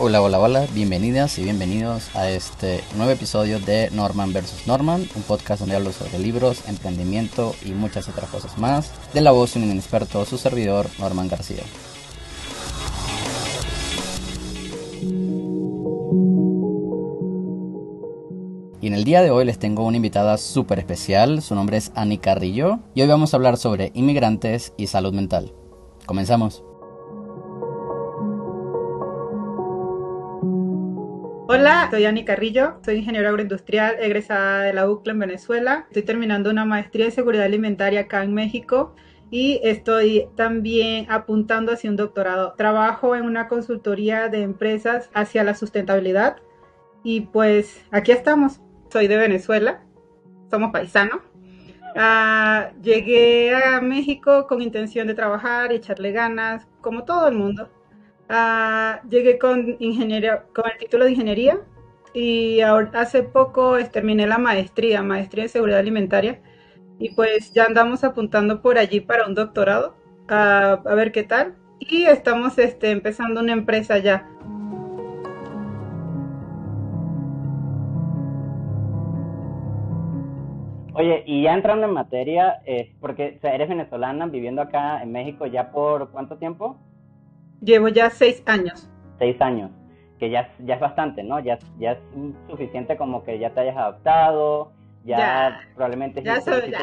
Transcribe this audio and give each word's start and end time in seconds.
Hola, 0.00 0.20
hola, 0.20 0.40
hola, 0.40 0.66
bienvenidas 0.74 1.38
y 1.38 1.44
bienvenidos 1.44 2.14
a 2.16 2.28
este 2.28 2.82
nuevo 2.96 3.12
episodio 3.12 3.60
de 3.60 3.90
Norman 3.92 4.32
vs. 4.32 4.66
Norman, 4.66 5.08
un 5.14 5.22
podcast 5.22 5.60
donde 5.60 5.76
hablo 5.76 5.92
sobre 5.92 6.18
libros, 6.18 6.68
emprendimiento 6.68 7.54
y 7.64 7.70
muchas 7.70 8.08
otras 8.08 8.28
cosas 8.28 8.58
más, 8.58 8.90
de 9.12 9.20
la 9.20 9.30
voz 9.30 9.54
de 9.54 9.60
un 9.60 9.70
inexperto, 9.70 10.24
su 10.24 10.36
servidor, 10.36 10.88
Norman 10.98 11.28
García. 11.28 11.62
Y 18.80 18.88
en 18.88 18.94
el 18.94 19.04
día 19.04 19.22
de 19.22 19.30
hoy 19.30 19.44
les 19.44 19.60
tengo 19.60 19.84
una 19.84 19.96
invitada 19.96 20.38
súper 20.38 20.80
especial, 20.80 21.40
su 21.40 21.54
nombre 21.54 21.76
es 21.76 21.92
Ani 21.94 22.18
Carrillo, 22.18 22.80
y 22.96 23.02
hoy 23.02 23.06
vamos 23.06 23.32
a 23.32 23.36
hablar 23.36 23.58
sobre 23.58 23.92
inmigrantes 23.94 24.72
y 24.76 24.88
salud 24.88 25.12
mental. 25.12 25.52
Comenzamos. 26.04 26.64
Hola, 31.54 31.86
soy 31.88 32.04
Ani 32.04 32.24
Carrillo, 32.24 32.80
soy 32.84 32.96
ingeniero 32.96 33.28
agroindustrial, 33.28 33.94
egresada 34.00 34.62
de 34.62 34.72
la 34.72 34.90
UCLA 34.90 35.12
en 35.12 35.18
Venezuela. 35.20 35.84
Estoy 35.86 36.02
terminando 36.02 36.50
una 36.50 36.64
maestría 36.64 37.04
en 37.04 37.12
seguridad 37.12 37.44
alimentaria 37.44 38.00
acá 38.00 38.24
en 38.24 38.34
México 38.34 38.96
y 39.30 39.60
estoy 39.62 40.26
también 40.34 41.06
apuntando 41.08 41.70
hacia 41.70 41.90
un 41.90 41.94
doctorado. 41.94 42.54
Trabajo 42.56 43.14
en 43.14 43.24
una 43.24 43.46
consultoría 43.46 44.28
de 44.28 44.42
empresas 44.42 45.10
hacia 45.14 45.44
la 45.44 45.54
sustentabilidad 45.54 46.38
y 47.04 47.20
pues 47.20 47.84
aquí 47.92 48.10
estamos. 48.10 48.60
Soy 48.90 49.06
de 49.06 49.16
Venezuela, 49.16 49.84
somos 50.50 50.72
paisanos. 50.72 51.20
Ah, 51.94 52.72
llegué 52.82 53.54
a 53.54 53.80
México 53.80 54.48
con 54.48 54.60
intención 54.60 55.06
de 55.06 55.14
trabajar 55.14 55.70
y 55.70 55.76
echarle 55.76 56.10
ganas, 56.10 56.66
como 56.80 57.04
todo 57.04 57.28
el 57.28 57.36
mundo. 57.36 57.70
Ah, 58.28 59.02
llegué 59.10 59.38
con, 59.38 59.76
ingeniería, 59.80 60.44
con 60.54 60.64
el 60.70 60.78
título 60.78 61.04
de 61.04 61.10
ingeniería 61.10 61.60
y 62.14 62.60
ahora, 62.60 62.90
hace 63.00 63.22
poco 63.22 63.76
terminé 63.92 64.26
la 64.26 64.38
maestría, 64.38 65.02
maestría 65.02 65.44
en 65.44 65.50
seguridad 65.50 65.80
alimentaria 65.80 66.40
y 66.98 67.14
pues 67.14 67.52
ya 67.52 67.64
andamos 67.64 68.04
apuntando 68.04 68.62
por 68.62 68.78
allí 68.78 69.00
para 69.00 69.26
un 69.26 69.34
doctorado 69.34 69.96
a, 70.28 70.80
ver 70.96 71.12
qué 71.12 71.24
tal 71.24 71.56
y 71.78 72.04
estamos 72.04 72.58
este, 72.58 72.90
empezando 72.92 73.40
una 73.40 73.52
empresa 73.52 73.98
ya. 73.98 74.28
Oye, 80.94 81.24
y 81.26 81.42
ya 81.42 81.54
entrando 81.54 81.86
en 81.86 81.92
materia, 81.92 82.62
eh, 82.64 82.94
porque 83.00 83.40
eres 83.42 83.68
venezolana 83.68 84.26
viviendo 84.26 84.62
acá 84.62 85.02
en 85.02 85.10
México 85.10 85.44
ya 85.44 85.72
por 85.72 86.10
cuánto 86.12 86.36
tiempo? 86.36 86.78
Llevo 87.64 87.88
ya 87.88 88.10
seis 88.10 88.42
años. 88.46 88.90
Seis 89.18 89.40
años, 89.40 89.70
que 90.18 90.30
ya, 90.30 90.52
ya 90.58 90.74
es 90.74 90.80
bastante, 90.80 91.22
¿no? 91.22 91.40
Ya, 91.40 91.58
ya 91.78 91.92
es 91.92 91.98
suficiente 92.48 92.96
como 92.96 93.24
que 93.24 93.38
ya 93.38 93.50
te 93.50 93.60
hayas 93.60 93.76
adaptado, 93.76 94.72
ya, 95.04 95.60
probablemente... 95.74 96.22
Ya 96.22 96.40
soy, 96.40 96.70
ya. 96.70 96.78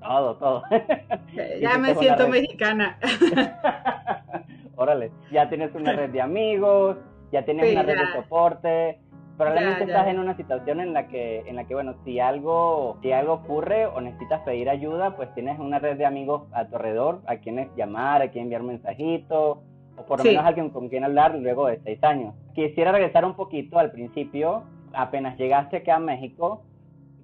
Todo, 0.00 0.36
todo. 0.36 0.62
Ya 1.60 1.78
me 1.78 1.94
siento 1.94 2.28
mexicana. 2.28 2.98
Órale, 4.76 5.10
ya 5.30 5.48
tienes 5.48 5.74
una 5.74 5.92
red 5.92 6.10
de 6.10 6.20
amigos, 6.20 6.96
ya 7.32 7.44
tienes 7.44 7.72
una 7.72 7.82
red 7.82 7.98
de 7.98 8.12
soporte, 8.12 9.00
probablemente 9.36 9.84
estás 9.84 10.08
en 10.08 10.18
una 10.18 10.36
situación 10.36 10.80
en 10.80 10.92
la 10.92 11.08
que 11.08 11.40
en 11.46 11.56
la 11.56 11.64
que 11.64 11.74
bueno 11.74 11.94
si 12.04 12.18
algo 12.18 12.98
si 13.02 13.12
algo 13.12 13.34
ocurre 13.34 13.86
o 13.86 14.00
necesitas 14.00 14.40
pedir 14.42 14.68
ayuda 14.68 15.16
pues 15.16 15.32
tienes 15.34 15.58
una 15.58 15.78
red 15.78 15.96
de 15.96 16.06
amigos 16.06 16.42
a 16.52 16.66
tu 16.66 16.76
alrededor 16.76 17.22
a 17.26 17.36
quienes 17.36 17.68
llamar 17.76 18.20
a 18.20 18.30
quien 18.30 18.44
enviar 18.44 18.64
mensajitos 18.64 19.58
o 19.98 20.04
por 20.04 20.18
lo 20.18 20.24
menos 20.24 20.44
alguien 20.44 20.70
con 20.70 20.88
quien 20.88 21.04
hablar 21.04 21.34
luego 21.34 21.66
de 21.66 21.80
seis 21.84 22.02
años. 22.02 22.34
Quisiera 22.54 22.92
regresar 22.92 23.24
un 23.24 23.34
poquito 23.34 23.78
al 23.78 23.90
principio, 23.90 24.64
apenas 24.92 25.36
llegaste 25.38 25.78
acá 25.78 25.96
a 25.96 26.00
México, 26.00 26.62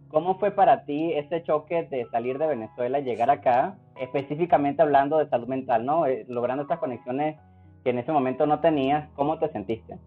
¿cómo 0.09 0.39
fue 0.39 0.51
para 0.51 0.85
ti 0.85 1.13
ese 1.13 1.43
choque 1.43 1.85
de 1.91 2.07
salir 2.11 2.39
de 2.39 2.47
Venezuela 2.47 2.99
y 2.99 3.05
llegar 3.05 3.31
acá, 3.31 3.77
específicamente 4.01 4.83
hablando 4.83 5.19
de 5.19 5.29
salud 5.29 5.49
mental, 5.49 5.85
¿no? 5.85 6.07
Eh, 6.07 6.25
logrando 6.29 6.63
estas 6.63 6.79
conexiones 6.79 7.37
que 7.83 7.91
en 7.91 7.99
ese 7.99 8.13
momento 8.13 8.47
no 8.47 8.61
tenías, 8.61 9.09
¿cómo 9.15 9.39
te 9.39 9.49
sentiste? 9.51 9.99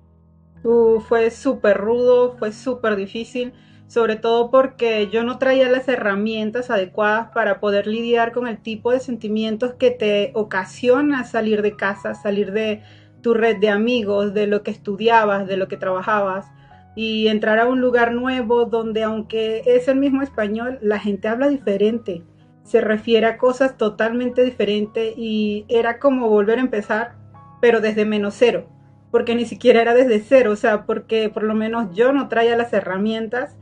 Uh, 0.63 0.99
fue 0.99 1.29
súper 1.29 1.77
rudo, 1.77 2.35
fue 2.37 2.51
súper 2.51 2.95
difícil 2.95 3.53
sobre 3.87 4.17
todo 4.17 4.51
porque 4.51 5.09
yo 5.11 5.23
no 5.23 5.37
traía 5.37 5.69
las 5.69 5.87
herramientas 5.87 6.69
adecuadas 6.69 7.31
para 7.33 7.59
poder 7.59 7.87
lidiar 7.87 8.33
con 8.33 8.47
el 8.47 8.57
tipo 8.57 8.91
de 8.91 8.99
sentimientos 8.99 9.73
que 9.73 9.91
te 9.91 10.31
ocasiona 10.33 11.23
salir 11.23 11.61
de 11.61 11.75
casa, 11.75 12.13
salir 12.13 12.51
de 12.51 12.83
tu 13.21 13.33
red 13.33 13.57
de 13.57 13.69
amigos, 13.69 14.33
de 14.33 14.47
lo 14.47 14.61
que 14.61 14.71
estudiabas, 14.71 15.47
de 15.47 15.57
lo 15.57 15.67
que 15.67 15.77
trabajabas 15.77 16.47
y 16.95 17.27
entrar 17.27 17.59
a 17.59 17.67
un 17.67 17.79
lugar 17.79 18.11
nuevo 18.11 18.65
donde 18.65 19.03
aunque 19.03 19.61
es 19.67 19.87
el 19.87 19.97
mismo 19.97 20.23
español, 20.23 20.79
la 20.81 20.99
gente 20.99 21.27
habla 21.27 21.47
diferente, 21.47 22.23
se 22.63 22.81
refiere 22.81 23.27
a 23.27 23.37
cosas 23.37 23.77
totalmente 23.77 24.43
diferentes 24.43 25.13
y 25.15 25.65
era 25.69 25.99
como 25.99 26.27
volver 26.27 26.57
a 26.57 26.61
empezar, 26.61 27.15
pero 27.61 27.81
desde 27.81 28.03
menos 28.03 28.33
cero, 28.35 28.67
porque 29.11 29.35
ni 29.35 29.45
siquiera 29.45 29.81
era 29.81 29.93
desde 29.93 30.19
cero, 30.19 30.51
o 30.51 30.55
sea, 30.55 30.85
porque 30.85 31.29
por 31.29 31.43
lo 31.43 31.53
menos 31.53 31.95
yo 31.95 32.11
no 32.11 32.27
traía 32.29 32.57
las 32.57 32.73
herramientas 32.73 33.55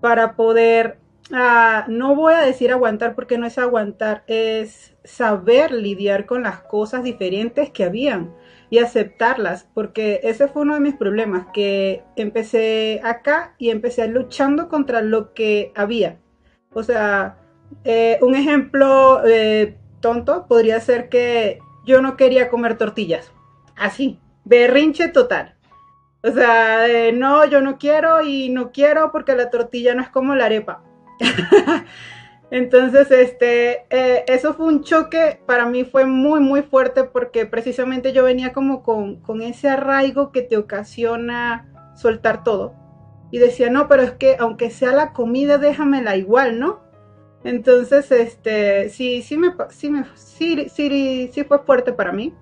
para 0.00 0.36
poder, 0.36 0.98
ah, 1.32 1.84
no 1.88 2.14
voy 2.14 2.34
a 2.34 2.40
decir 2.42 2.72
aguantar 2.72 3.14
porque 3.14 3.38
no 3.38 3.46
es 3.46 3.58
aguantar, 3.58 4.24
es 4.26 4.94
saber 5.04 5.72
lidiar 5.72 6.26
con 6.26 6.42
las 6.42 6.60
cosas 6.60 7.02
diferentes 7.02 7.70
que 7.70 7.84
habían 7.84 8.34
y 8.70 8.78
aceptarlas, 8.78 9.68
porque 9.74 10.20
ese 10.24 10.48
fue 10.48 10.62
uno 10.62 10.74
de 10.74 10.80
mis 10.80 10.94
problemas, 10.96 11.46
que 11.54 12.02
empecé 12.16 13.00
acá 13.04 13.54
y 13.58 13.70
empecé 13.70 14.08
luchando 14.08 14.68
contra 14.68 15.02
lo 15.02 15.34
que 15.34 15.72
había. 15.76 16.18
O 16.72 16.82
sea, 16.82 17.38
eh, 17.84 18.18
un 18.22 18.34
ejemplo 18.34 19.22
eh, 19.24 19.76
tonto 20.00 20.46
podría 20.46 20.80
ser 20.80 21.08
que 21.08 21.60
yo 21.86 22.02
no 22.02 22.16
quería 22.16 22.48
comer 22.48 22.76
tortillas, 22.76 23.32
así, 23.76 24.18
berrinche 24.44 25.08
total. 25.08 25.55
O 26.26 26.32
sea, 26.32 26.86
no, 27.14 27.44
yo 27.44 27.60
no 27.60 27.78
quiero 27.78 28.20
y 28.20 28.48
no 28.48 28.72
quiero 28.72 29.12
porque 29.12 29.36
la 29.36 29.48
tortilla 29.48 29.94
no 29.94 30.02
es 30.02 30.08
como 30.08 30.34
la 30.34 30.46
arepa. 30.46 30.82
Entonces, 32.50 33.10
este, 33.12 33.86
eh, 33.90 34.24
eso 34.26 34.54
fue 34.54 34.66
un 34.66 34.82
choque, 34.82 35.40
para 35.46 35.66
mí 35.66 35.84
fue 35.84 36.04
muy, 36.04 36.40
muy 36.40 36.62
fuerte 36.62 37.04
porque 37.04 37.46
precisamente 37.46 38.12
yo 38.12 38.24
venía 38.24 38.52
como 38.52 38.82
con, 38.82 39.20
con 39.20 39.40
ese 39.40 39.68
arraigo 39.68 40.32
que 40.32 40.42
te 40.42 40.56
ocasiona 40.56 41.92
soltar 41.94 42.42
todo. 42.42 42.74
Y 43.30 43.38
decía, 43.38 43.70
no, 43.70 43.86
pero 43.86 44.02
es 44.02 44.12
que 44.12 44.36
aunque 44.40 44.70
sea 44.70 44.92
la 44.92 45.12
comida, 45.12 45.58
déjamela 45.58 46.16
igual, 46.16 46.58
¿no? 46.58 46.80
Entonces, 47.44 48.10
este, 48.10 48.88
sí, 48.88 49.22
sí 49.22 49.36
me, 49.36 49.54
sí 49.70 49.90
me, 49.90 50.04
sí, 50.14 50.68
sí, 50.70 51.30
sí 51.32 51.44
fue 51.44 51.60
fuerte 51.60 51.92
para 51.92 52.10
mí 52.10 52.34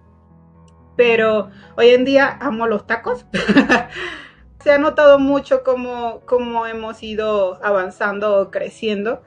pero 0.97 1.51
hoy 1.77 1.89
en 1.89 2.05
día 2.05 2.39
amo 2.41 2.67
los 2.67 2.87
tacos. 2.87 3.27
Se 4.61 4.73
ha 4.73 4.79
notado 4.79 5.19
mucho 5.19 5.63
cómo, 5.63 6.21
cómo 6.25 6.67
hemos 6.67 7.03
ido 7.03 7.63
avanzando, 7.63 8.51
creciendo. 8.51 9.23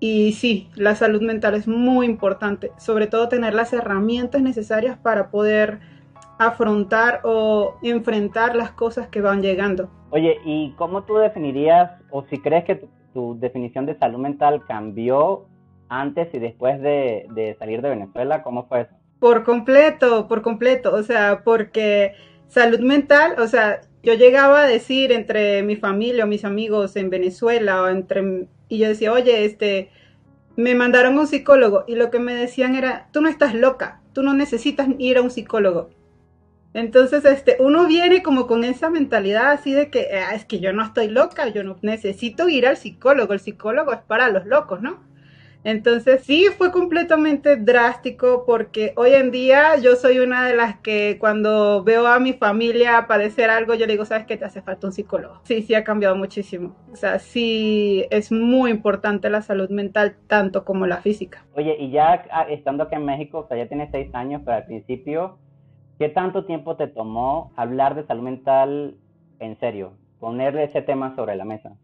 Y 0.00 0.32
sí, 0.32 0.68
la 0.74 0.96
salud 0.96 1.22
mental 1.22 1.54
es 1.54 1.68
muy 1.68 2.06
importante, 2.06 2.72
sobre 2.76 3.06
todo 3.06 3.28
tener 3.28 3.54
las 3.54 3.72
herramientas 3.72 4.42
necesarias 4.42 4.98
para 4.98 5.30
poder 5.30 5.78
afrontar 6.38 7.20
o 7.22 7.76
enfrentar 7.82 8.56
las 8.56 8.72
cosas 8.72 9.08
que 9.08 9.20
van 9.20 9.42
llegando. 9.42 9.90
Oye, 10.10 10.38
¿y 10.44 10.72
cómo 10.72 11.04
tú 11.04 11.16
definirías, 11.16 11.92
o 12.10 12.24
si 12.24 12.38
crees 12.38 12.64
que 12.64 12.88
tu, 13.14 13.38
definición 13.38 13.86
de 13.86 13.96
salud 13.98 14.18
mental 14.18 14.64
cambió 14.66 15.46
antes 15.88 16.34
y 16.34 16.38
después 16.38 16.80
de, 16.80 17.26
de 17.34 17.54
salir 17.58 17.80
de 17.82 17.90
Venezuela? 17.90 18.42
¿Cómo 18.42 18.66
fue 18.66 18.82
eso? 18.82 18.94
Por 19.22 19.44
completo, 19.44 20.26
por 20.26 20.42
completo, 20.42 20.92
o 20.92 21.04
sea, 21.04 21.42
porque 21.44 22.16
salud 22.48 22.80
mental, 22.80 23.36
o 23.38 23.46
sea, 23.46 23.82
yo 24.02 24.14
llegaba 24.14 24.64
a 24.64 24.66
decir 24.66 25.12
entre 25.12 25.62
mi 25.62 25.76
familia 25.76 26.24
o 26.24 26.26
mis 26.26 26.44
amigos 26.44 26.96
en 26.96 27.08
Venezuela 27.08 27.82
o 27.82 27.88
entre 27.88 28.48
y 28.68 28.78
yo 28.78 28.88
decía, 28.88 29.12
"Oye, 29.12 29.44
este 29.44 29.90
me 30.56 30.74
mandaron 30.74 31.16
a 31.16 31.20
un 31.20 31.28
psicólogo" 31.28 31.84
y 31.86 31.94
lo 31.94 32.10
que 32.10 32.18
me 32.18 32.34
decían 32.34 32.74
era, 32.74 33.10
"Tú 33.12 33.20
no 33.20 33.28
estás 33.28 33.54
loca, 33.54 34.00
tú 34.12 34.24
no 34.24 34.34
necesitas 34.34 34.88
ir 34.98 35.18
a 35.18 35.22
un 35.22 35.30
psicólogo." 35.30 35.90
Entonces, 36.74 37.24
este, 37.24 37.58
uno 37.60 37.86
viene 37.86 38.24
como 38.24 38.48
con 38.48 38.64
esa 38.64 38.90
mentalidad 38.90 39.52
así 39.52 39.72
de 39.72 39.88
que 39.88 40.08
ah, 40.16 40.34
es 40.34 40.44
que 40.44 40.58
yo 40.58 40.72
no 40.72 40.82
estoy 40.84 41.06
loca, 41.06 41.46
yo 41.46 41.62
no 41.62 41.76
necesito 41.82 42.48
ir 42.48 42.66
al 42.66 42.76
psicólogo, 42.76 43.34
el 43.34 43.40
psicólogo 43.40 43.92
es 43.92 44.00
para 44.00 44.30
los 44.30 44.46
locos, 44.46 44.82
¿no? 44.82 45.11
Entonces 45.64 46.22
sí 46.24 46.46
fue 46.58 46.72
completamente 46.72 47.56
drástico 47.56 48.44
porque 48.44 48.92
hoy 48.96 49.12
en 49.12 49.30
día 49.30 49.76
yo 49.76 49.94
soy 49.94 50.18
una 50.18 50.46
de 50.46 50.56
las 50.56 50.78
que 50.78 51.18
cuando 51.20 51.84
veo 51.84 52.06
a 52.06 52.18
mi 52.18 52.32
familia 52.32 53.06
padecer 53.06 53.48
algo, 53.48 53.74
yo 53.74 53.86
le 53.86 53.92
digo, 53.92 54.04
¿sabes 54.04 54.26
qué? 54.26 54.36
Te 54.36 54.44
hace 54.44 54.60
falta 54.60 54.88
un 54.88 54.92
psicólogo. 54.92 55.40
Sí, 55.44 55.62
sí 55.62 55.74
ha 55.74 55.84
cambiado 55.84 56.16
muchísimo. 56.16 56.74
O 56.92 56.96
sea, 56.96 57.18
sí 57.20 58.06
es 58.10 58.32
muy 58.32 58.70
importante 58.70 59.30
la 59.30 59.42
salud 59.42 59.70
mental 59.70 60.16
tanto 60.26 60.64
como 60.64 60.86
la 60.86 60.96
física. 60.96 61.44
Oye, 61.54 61.76
y 61.78 61.90
ya 61.90 62.24
ah, 62.30 62.46
estando 62.48 62.84
aquí 62.84 62.96
en 62.96 63.04
México, 63.04 63.38
o 63.38 63.48
sea, 63.48 63.56
ya 63.56 63.68
tienes 63.68 63.90
seis 63.92 64.12
años, 64.14 64.42
pero 64.44 64.56
al 64.56 64.66
principio 64.66 65.38
¿qué 66.02 66.08
tanto 66.08 66.44
tiempo 66.44 66.74
te 66.74 66.88
tomó 66.88 67.52
hablar 67.54 67.94
de 67.94 68.04
salud 68.04 68.24
mental 68.24 68.96
en 69.38 69.56
serio? 69.60 69.92
Ponerle 70.18 70.64
ese 70.64 70.82
tema 70.82 71.14
sobre 71.14 71.36
la 71.36 71.44
mesa. 71.44 71.76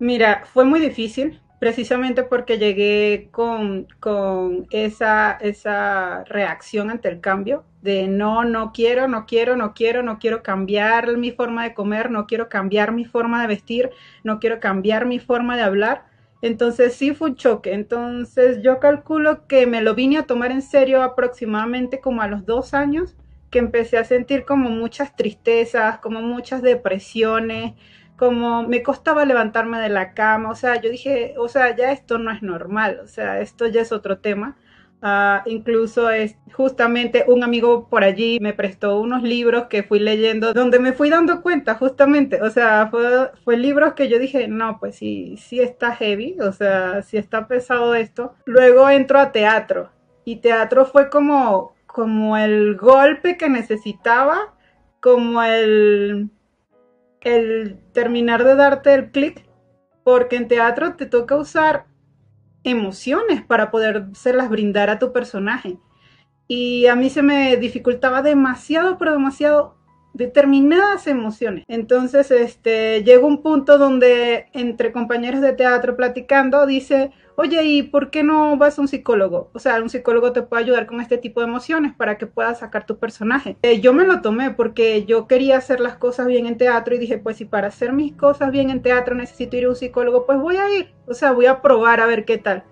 Mira, 0.00 0.42
fue 0.44 0.64
muy 0.64 0.80
difícil, 0.80 1.40
precisamente 1.60 2.24
porque 2.24 2.58
llegué 2.58 3.28
con, 3.30 3.86
con 4.00 4.66
esa, 4.70 5.32
esa 5.32 6.24
reacción 6.24 6.90
ante 6.90 7.10
el 7.10 7.20
cambio 7.20 7.64
de 7.82 8.08
no, 8.08 8.44
no 8.44 8.72
quiero, 8.72 9.08
no 9.08 9.26
quiero, 9.26 9.56
no 9.56 9.74
quiero, 9.74 10.02
no 10.02 10.18
quiero 10.18 10.42
cambiar 10.42 11.18
mi 11.18 11.32
forma 11.32 11.62
de 11.62 11.74
comer, 11.74 12.10
no 12.10 12.26
quiero 12.26 12.48
cambiar 12.48 12.92
mi 12.92 13.04
forma 13.04 13.42
de 13.42 13.46
vestir, 13.46 13.90
no 14.24 14.40
quiero 14.40 14.58
cambiar 14.58 15.04
mi 15.04 15.18
forma 15.18 15.54
de 15.56 15.62
hablar. 15.62 16.06
Entonces 16.40 16.94
sí 16.94 17.12
fue 17.12 17.30
un 17.30 17.36
choque. 17.36 17.74
Entonces 17.74 18.62
yo 18.62 18.80
calculo 18.80 19.46
que 19.46 19.66
me 19.66 19.82
lo 19.82 19.94
vine 19.94 20.16
a 20.16 20.22
tomar 20.22 20.52
en 20.52 20.62
serio 20.62 21.02
aproximadamente 21.02 22.00
como 22.00 22.22
a 22.22 22.26
los 22.26 22.46
dos 22.46 22.72
años, 22.72 23.16
que 23.50 23.58
empecé 23.58 23.98
a 23.98 24.04
sentir 24.04 24.46
como 24.46 24.70
muchas 24.70 25.14
tristezas, 25.14 25.98
como 25.98 26.22
muchas 26.22 26.62
depresiones, 26.62 27.74
como 28.20 28.64
me 28.64 28.82
costaba 28.82 29.24
levantarme 29.24 29.80
de 29.80 29.88
la 29.88 30.12
cama, 30.12 30.50
o 30.50 30.54
sea, 30.54 30.78
yo 30.78 30.90
dije, 30.90 31.34
o 31.38 31.48
sea, 31.48 31.74
ya 31.74 31.90
esto 31.90 32.18
no 32.18 32.30
es 32.30 32.42
normal, 32.42 33.00
o 33.02 33.06
sea, 33.06 33.40
esto 33.40 33.66
ya 33.66 33.80
es 33.80 33.92
otro 33.92 34.18
tema. 34.18 34.58
Uh, 35.02 35.40
incluso 35.46 36.10
es 36.10 36.36
justamente 36.52 37.24
un 37.26 37.42
amigo 37.42 37.88
por 37.88 38.04
allí 38.04 38.38
me 38.38 38.52
prestó 38.52 39.00
unos 39.00 39.22
libros 39.22 39.64
que 39.70 39.82
fui 39.82 39.98
leyendo 39.98 40.52
donde 40.52 40.78
me 40.78 40.92
fui 40.92 41.08
dando 41.08 41.40
cuenta 41.40 41.74
justamente, 41.76 42.42
o 42.42 42.50
sea, 42.50 42.90
fue, 42.90 43.56
libros 43.56 43.94
que 43.94 44.10
yo 44.10 44.18
dije, 44.18 44.48
no, 44.48 44.78
pues 44.78 44.96
sí, 44.96 45.36
sí 45.38 45.60
está 45.60 45.96
heavy, 45.96 46.36
o 46.40 46.52
sea, 46.52 47.00
sí 47.02 47.16
está 47.16 47.48
pesado 47.48 47.94
esto. 47.94 48.34
Luego 48.44 48.90
entro 48.90 49.18
a 49.18 49.32
teatro 49.32 49.90
y 50.26 50.36
teatro 50.36 50.84
fue 50.84 51.08
como, 51.08 51.74
como 51.86 52.36
el 52.36 52.76
golpe 52.76 53.38
que 53.38 53.48
necesitaba, 53.48 54.54
como 55.00 55.42
el 55.42 56.28
el 57.20 57.78
terminar 57.92 58.44
de 58.44 58.54
darte 58.54 58.94
el 58.94 59.10
clic, 59.10 59.46
porque 60.04 60.36
en 60.36 60.48
teatro 60.48 60.96
te 60.96 61.06
toca 61.06 61.36
usar 61.36 61.86
emociones 62.64 63.42
para 63.42 63.70
poderse 63.70 64.32
brindar 64.48 64.90
a 64.90 64.98
tu 64.98 65.12
personaje. 65.12 65.78
Y 66.48 66.86
a 66.86 66.96
mí 66.96 67.10
se 67.10 67.22
me 67.22 67.56
dificultaba 67.56 68.22
demasiado, 68.22 68.98
pero 68.98 69.12
demasiado 69.12 69.76
determinadas 70.12 71.06
emociones. 71.06 71.64
Entonces, 71.68 72.30
este, 72.30 73.02
llega 73.04 73.24
un 73.24 73.42
punto 73.42 73.78
donde 73.78 74.46
entre 74.52 74.92
compañeros 74.92 75.40
de 75.40 75.52
teatro 75.52 75.96
platicando 75.96 76.66
dice, 76.66 77.12
oye, 77.36 77.62
¿y 77.64 77.82
por 77.84 78.10
qué 78.10 78.22
no 78.22 78.56
vas 78.56 78.78
a 78.78 78.82
un 78.82 78.88
psicólogo? 78.88 79.50
O 79.54 79.58
sea, 79.58 79.80
un 79.80 79.88
psicólogo 79.88 80.32
te 80.32 80.42
puede 80.42 80.64
ayudar 80.64 80.86
con 80.86 81.00
este 81.00 81.16
tipo 81.16 81.40
de 81.40 81.46
emociones 81.46 81.94
para 81.94 82.18
que 82.18 82.26
puedas 82.26 82.58
sacar 82.58 82.86
tu 82.86 82.98
personaje. 82.98 83.56
Eh, 83.62 83.80
yo 83.80 83.92
me 83.92 84.04
lo 84.04 84.20
tomé 84.20 84.50
porque 84.50 85.04
yo 85.04 85.26
quería 85.26 85.56
hacer 85.56 85.80
las 85.80 85.96
cosas 85.96 86.26
bien 86.26 86.46
en 86.46 86.58
teatro 86.58 86.94
y 86.94 86.98
dije, 86.98 87.18
pues 87.18 87.36
si 87.36 87.44
para 87.44 87.68
hacer 87.68 87.92
mis 87.92 88.14
cosas 88.14 88.50
bien 88.50 88.70
en 88.70 88.82
teatro 88.82 89.14
necesito 89.14 89.56
ir 89.56 89.64
a 89.64 89.70
un 89.70 89.76
psicólogo, 89.76 90.26
pues 90.26 90.38
voy 90.38 90.56
a 90.56 90.68
ir. 90.76 90.92
O 91.06 91.14
sea, 91.14 91.32
voy 91.32 91.46
a 91.46 91.62
probar 91.62 92.00
a 92.00 92.06
ver 92.06 92.24
qué 92.24 92.38
tal. 92.38 92.64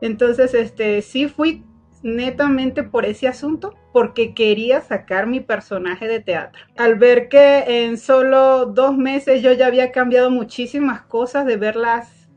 Entonces, 0.00 0.54
este, 0.54 1.02
sí 1.02 1.26
fui 1.26 1.64
netamente 2.02 2.82
por 2.82 3.06
ese 3.06 3.26
asunto, 3.26 3.74
porque 3.96 4.34
quería 4.34 4.82
sacar 4.82 5.26
mi 5.26 5.40
personaje 5.40 6.06
de 6.06 6.20
teatro. 6.20 6.60
Al 6.76 6.96
ver 6.96 7.30
que 7.30 7.86
en 7.86 7.96
solo 7.96 8.66
dos 8.66 8.94
meses 8.94 9.40
yo 9.40 9.54
ya 9.54 9.68
había 9.68 9.90
cambiado 9.90 10.28
muchísimas 10.28 11.00
cosas 11.00 11.46
de 11.46 11.56
verlas, 11.56 12.28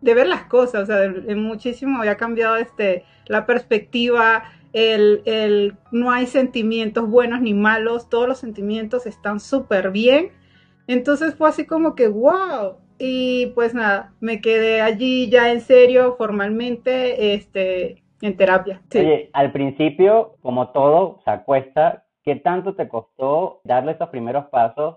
de 0.00 0.12
ver 0.12 0.26
las 0.26 0.46
cosas, 0.46 0.82
o 0.82 0.86
sea, 0.86 1.04
en 1.04 1.40
muchísimo 1.40 2.00
había 2.00 2.16
cambiado 2.16 2.56
este, 2.56 3.04
la 3.26 3.46
perspectiva, 3.46 4.42
el, 4.72 5.22
el, 5.24 5.76
no 5.92 6.10
hay 6.10 6.26
sentimientos 6.26 7.08
buenos 7.08 7.40
ni 7.40 7.54
malos, 7.54 8.08
todos 8.08 8.26
los 8.26 8.38
sentimientos 8.38 9.06
están 9.06 9.38
súper 9.38 9.92
bien. 9.92 10.32
Entonces 10.88 11.36
fue 11.36 11.48
así 11.48 11.64
como 11.64 11.94
que, 11.94 12.08
wow, 12.08 12.78
y 12.98 13.52
pues 13.54 13.72
nada, 13.72 14.12
me 14.18 14.40
quedé 14.40 14.80
allí 14.80 15.30
ya 15.30 15.52
en 15.52 15.60
serio, 15.60 16.16
formalmente, 16.18 17.34
este, 17.34 18.03
en 18.20 18.36
terapia. 18.36 18.80
Oye, 18.94 19.30
al 19.32 19.52
principio, 19.52 20.36
como 20.40 20.68
todo, 20.68 21.20
se 21.24 21.30
acuesta, 21.30 22.04
¿qué 22.22 22.36
tanto 22.36 22.74
te 22.74 22.88
costó 22.88 23.60
darle 23.64 23.92
esos 23.92 24.08
primeros 24.08 24.46
pasos? 24.46 24.96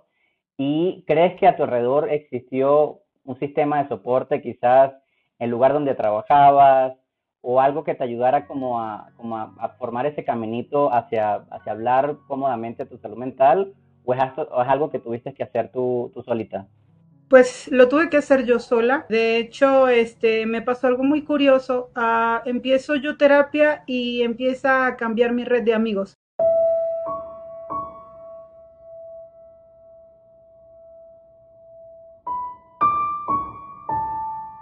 ¿Y 0.58 1.04
crees 1.06 1.40
que 1.40 1.48
a 1.48 1.56
tu 1.56 1.64
alrededor 1.64 2.10
existió 2.10 3.02
un 3.26 3.38
sistema 3.40 3.82
de 3.82 3.90
soporte 3.90 4.42
quizás 4.42 4.94
el 5.40 5.50
lugar 5.50 5.74
donde 5.74 5.94
trabajabas 5.94 6.94
o 7.42 7.62
algo 7.62 7.84
que 7.84 7.94
te 7.94 8.04
ayudara 8.04 8.48
como 8.48 8.82
a, 8.82 9.12
como 9.16 9.38
a, 9.38 9.76
formar 9.78 10.06
ese 10.06 10.24
caminito 10.24 10.92
hacia, 10.92 11.36
hacia 11.52 11.72
hablar 11.72 12.18
cómodamente 12.28 12.84
de 12.84 12.90
tu 12.90 12.98
salud 12.98 13.18
mental? 13.18 13.74
¿O 14.06 14.14
es, 14.14 14.22
o 14.38 14.62
es 14.62 14.68
algo 14.70 14.90
que 14.90 15.00
tuviste 15.00 15.34
que 15.34 15.44
hacer 15.44 15.72
tú, 15.72 16.12
tú 16.14 16.24
solita? 16.24 16.68
Pues 17.30 17.68
lo 17.70 17.90
tuve 17.90 18.10
que 18.10 18.18
hacer 18.18 18.46
yo 18.46 18.58
sola. 18.60 19.06
De 19.10 19.38
hecho, 19.38 19.90
este, 19.90 20.46
me 20.46 20.62
pasó 20.62 20.88
algo 20.88 21.04
muy 21.04 21.24
curioso. 21.24 21.92
Ah, 21.94 22.42
empiezo 22.46 22.96
yo 22.96 23.18
terapia 23.18 23.84
y 23.86 24.22
empieza 24.22 24.86
a 24.86 24.96
cambiar 24.96 25.34
mi 25.34 25.44
red 25.44 25.64
de 25.64 25.74
amigos. 25.74 26.14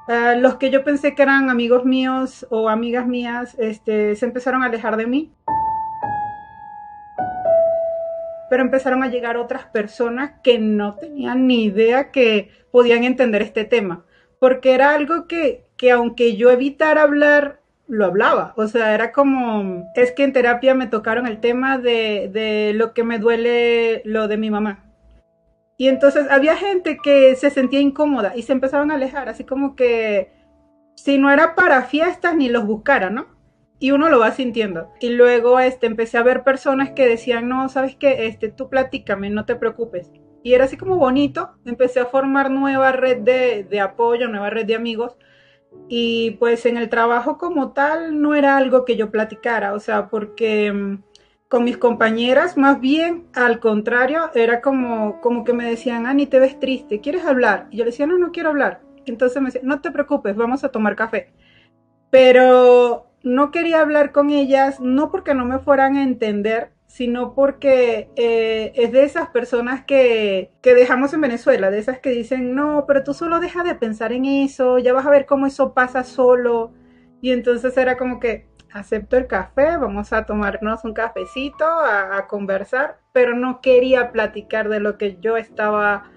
Ah, 0.08 0.36
los 0.36 0.56
que 0.56 0.72
yo 0.72 0.84
pensé 0.84 1.14
que 1.14 1.22
eran 1.22 1.50
amigos 1.52 1.86
míos 1.86 2.48
o 2.50 2.70
amigas 2.70 3.08
mías, 3.08 3.56
este, 3.60 4.16
se 4.16 4.26
empezaron 4.26 4.64
a 4.64 4.68
alejar 4.68 4.98
de 4.98 5.08
mí 5.08 5.36
pero 8.50 8.64
empezaron 8.64 9.04
a 9.04 9.10
llegar 9.10 9.38
otras 9.38 9.66
personas 9.66 10.40
que 10.44 10.60
no 10.60 10.96
tenían 10.96 11.48
ni 11.48 11.66
idea 11.66 12.12
que 12.12 12.50
podían 12.72 13.04
entender 13.04 13.42
este 13.42 13.66
tema, 13.66 14.06
porque 14.40 14.74
era 14.74 14.94
algo 14.94 15.28
que, 15.28 15.66
que 15.78 15.92
aunque 15.92 16.36
yo 16.36 16.52
evitara 16.52 17.04
hablar, 17.04 17.62
lo 17.88 18.06
hablaba, 18.06 18.54
o 18.58 18.68
sea, 18.68 18.94
era 18.94 19.12
como, 19.12 19.92
es 19.96 20.12
que 20.12 20.24
en 20.24 20.34
terapia 20.34 20.74
me 20.74 20.88
tocaron 20.88 21.28
el 21.28 21.40
tema 21.40 21.78
de, 21.78 22.30
de 22.34 22.74
lo 22.74 22.94
que 22.94 23.04
me 23.04 23.20
duele 23.20 24.02
lo 24.06 24.28
de 24.28 24.38
mi 24.38 24.50
mamá. 24.50 24.82
Y 25.78 25.90
entonces 25.90 26.28
había 26.32 26.56
gente 26.56 26.98
que 27.04 27.36
se 27.36 27.50
sentía 27.50 27.82
incómoda 27.82 28.34
y 28.36 28.44
se 28.44 28.54
empezaban 28.54 28.92
a 28.92 28.96
alejar, 28.96 29.30
así 29.30 29.44
como 29.44 29.76
que 29.76 30.32
si 30.96 31.18
no 31.18 31.30
era 31.30 31.54
para 31.56 31.84
fiestas 31.84 32.36
ni 32.36 32.50
los 32.50 32.66
buscara, 32.66 33.10
¿no? 33.10 33.35
Y 33.80 33.92
uno 33.92 34.10
lo 34.10 34.20
va 34.20 34.32
sintiendo. 34.32 34.92
Y 35.00 35.10
luego 35.10 35.60
este, 35.60 35.88
empecé 35.88 36.18
a 36.18 36.24
ver 36.24 36.44
personas 36.44 36.92
que 36.92 37.08
decían, 37.08 37.50
no, 37.50 37.70
sabes 37.70 37.96
qué, 37.96 38.28
este, 38.28 38.50
tú 38.50 38.70
platícame, 38.70 39.30
no 39.30 39.46
te 39.46 39.56
preocupes. 39.56 40.12
Y 40.44 40.54
era 40.54 40.66
así 40.66 40.78
como 40.78 40.98
bonito, 40.98 41.52
empecé 41.66 42.00
a 42.00 42.06
formar 42.06 42.52
nueva 42.52 42.92
red 42.92 43.18
de, 43.22 43.64
de 43.64 43.80
apoyo, 43.80 44.28
nueva 44.28 44.50
red 44.50 44.66
de 44.66 44.76
amigos. 44.76 45.18
Y 45.90 46.32
pues 46.40 46.66
en 46.66 46.78
el 46.78 46.90
trabajo 46.90 47.38
como 47.38 47.74
tal 47.74 48.22
no 48.22 48.36
era 48.36 48.58
algo 48.58 48.86
que 48.86 48.96
yo 48.96 49.12
platicara, 49.12 49.74
o 49.74 49.80
sea, 49.80 50.10
porque 50.10 50.72
mm, 50.72 51.04
con 51.48 51.64
mis 51.64 51.78
compañeras, 51.78 52.58
más 52.58 52.80
bien 52.80 53.28
al 53.34 53.60
contrario, 53.60 54.32
era 54.34 54.62
como, 54.62 55.22
como 55.22 55.44
que 55.44 55.54
me 55.54 55.66
decían, 55.70 56.06
Ani, 56.06 56.28
te 56.28 56.40
ves 56.40 56.60
triste, 56.60 57.02
¿quieres 57.02 57.26
hablar? 57.26 57.68
Y 57.72 57.78
yo 57.78 57.86
le 57.86 57.92
decía, 57.92 58.08
no, 58.08 58.18
no 58.18 58.32
quiero 58.32 58.50
hablar. 58.50 58.82
Entonces 59.06 59.42
me 59.42 59.48
decían, 59.50 59.66
no 59.68 59.82
te 59.82 59.92
preocupes, 59.92 60.36
vamos 60.36 60.64
a 60.64 60.70
tomar 60.70 60.96
café. 60.96 61.34
Pero 62.10 63.08
no 63.26 63.50
quería 63.50 63.82
hablar 63.82 64.12
con 64.12 64.30
ellas, 64.30 64.80
no 64.80 65.10
porque 65.12 65.34
no 65.34 65.46
me 65.46 65.58
fueran 65.58 65.98
a 65.98 66.04
entender, 66.04 66.72
sino 66.86 67.34
porque 67.34 68.12
eh, 68.16 68.72
es 68.76 68.92
de 68.92 69.04
esas 69.04 69.30
personas 69.30 69.84
que, 69.84 70.54
que, 70.62 70.76
dejamos 70.76 71.12
en 71.14 71.22
Venezuela, 71.22 71.72
de 71.72 71.80
esas 71.80 72.00
que 72.00 72.12
dicen, 72.12 72.54
no, 72.54 72.86
pero 72.88 73.04
tú 73.04 73.16
solo 73.16 73.40
deja 73.40 73.64
de 73.64 73.74
pensar 73.74 74.14
en 74.14 74.26
eso, 74.26 74.78
ya 74.78 74.94
vas 74.94 75.08
a 75.08 75.10
ver 75.10 75.26
cómo 75.26 75.48
eso 75.48 75.74
pasa 75.74 76.04
solo. 76.04 76.72
Y 77.20 77.32
entonces 77.32 77.76
era 77.78 77.98
como 77.98 78.20
que 78.20 78.48
acepto 78.72 79.18
el 79.18 79.26
café, 79.26 79.78
vamos 79.78 80.14
a 80.14 80.26
tomarnos 80.28 80.86
un 80.86 80.94
cafecito, 80.94 81.66
a, 81.66 82.28
conversar, 82.28 83.00
pero 83.12 83.36
no 83.36 83.60
quería 83.60 84.12
platicar 84.12 84.70
de 84.70 84.80
lo 84.80 85.00
que 85.00 85.18
yo 85.20 85.36
estaba, 85.36 86.12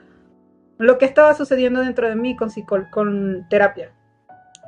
lo 0.77 0.99
que 0.99 1.07
estaba 1.07 1.33
sucediendo 1.35 1.81
dentro 1.81 2.07
de 2.07 2.17
mí 2.17 2.37
con, 2.37 2.51
con 2.91 3.47
terapia. 3.49 3.95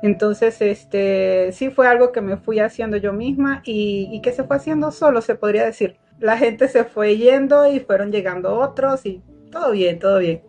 Entonces, 0.01 0.61
este, 0.61 1.51
sí 1.51 1.69
fue 1.69 1.87
algo 1.87 2.11
que 2.11 2.21
me 2.21 2.37
fui 2.37 2.59
haciendo 2.59 2.97
yo 2.97 3.13
misma 3.13 3.61
y, 3.65 4.19
que 4.21 4.31
se 4.31 4.43
fue 4.43 4.55
haciendo 4.55 4.91
solo, 4.91 5.21
se 5.21 5.35
podría 5.35 5.65
decir. 5.65 5.97
La 6.19 6.37
gente 6.37 6.67
se 6.67 6.83
fue 6.83 7.17
yendo 7.17 7.67
y 7.67 7.79
fueron 7.79 8.11
llegando 8.11 8.59
otros 8.59 9.05
y 9.05 9.21
todo 9.51 9.71
bien, 9.71 9.99
todo 9.99 10.19
bien. 10.19 10.41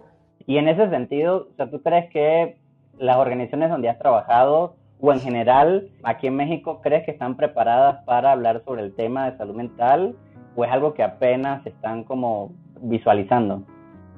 Y 0.47 0.57
en 0.57 0.69
ese 0.69 0.89
sentido, 0.91 1.49
¿tú 1.71 1.83
crees 1.83 2.11
que 2.11 2.59
las 2.99 3.17
organizaciones 3.17 3.71
donde 3.71 3.89
has 3.89 3.99
trabajado 3.99 4.77
o 5.01 5.13
en 5.13 5.21
general 5.21 5.89
aquí 6.03 6.29
en 6.29 6.37
México 6.37 6.81
crees 6.83 7.05
que 7.05 7.11
están 7.11 7.37
preparadas 7.37 8.05
para 8.05 8.33
hablar 8.33 8.63
sobre 8.65 8.83
el 8.83 8.95
tema 8.95 9.31
de 9.31 9.37
salud 9.37 9.55
mental 9.55 10.15
o 10.55 10.65
es 10.65 10.71
algo 10.71 10.95
que 10.95 11.03
apenas 11.03 11.67
están 11.67 12.05
como 12.05 12.53
visualizando? 12.81 13.65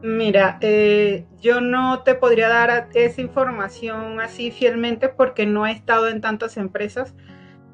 Mira, 0.02 0.58
eh, 0.60 1.24
yo 1.40 1.60
no 1.60 2.02
te 2.02 2.14
podría 2.14 2.48
dar 2.48 2.88
esa 2.94 3.20
información 3.20 4.20
así 4.20 4.50
fielmente 4.50 5.08
porque 5.08 5.46
no 5.46 5.66
he 5.66 5.72
estado 5.72 6.08
en 6.08 6.20
tantas 6.20 6.56
empresas, 6.56 7.14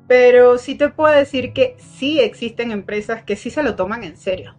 pero 0.06 0.58
sí 0.58 0.76
te 0.76 0.88
puedo 0.88 1.12
decir 1.12 1.52
que 1.52 1.76
sí 1.78 2.20
existen 2.20 2.70
empresas 2.70 3.24
que 3.24 3.36
sí 3.36 3.50
se 3.50 3.62
lo 3.62 3.74
toman 3.74 4.04
en 4.04 4.16
serio. 4.16 4.56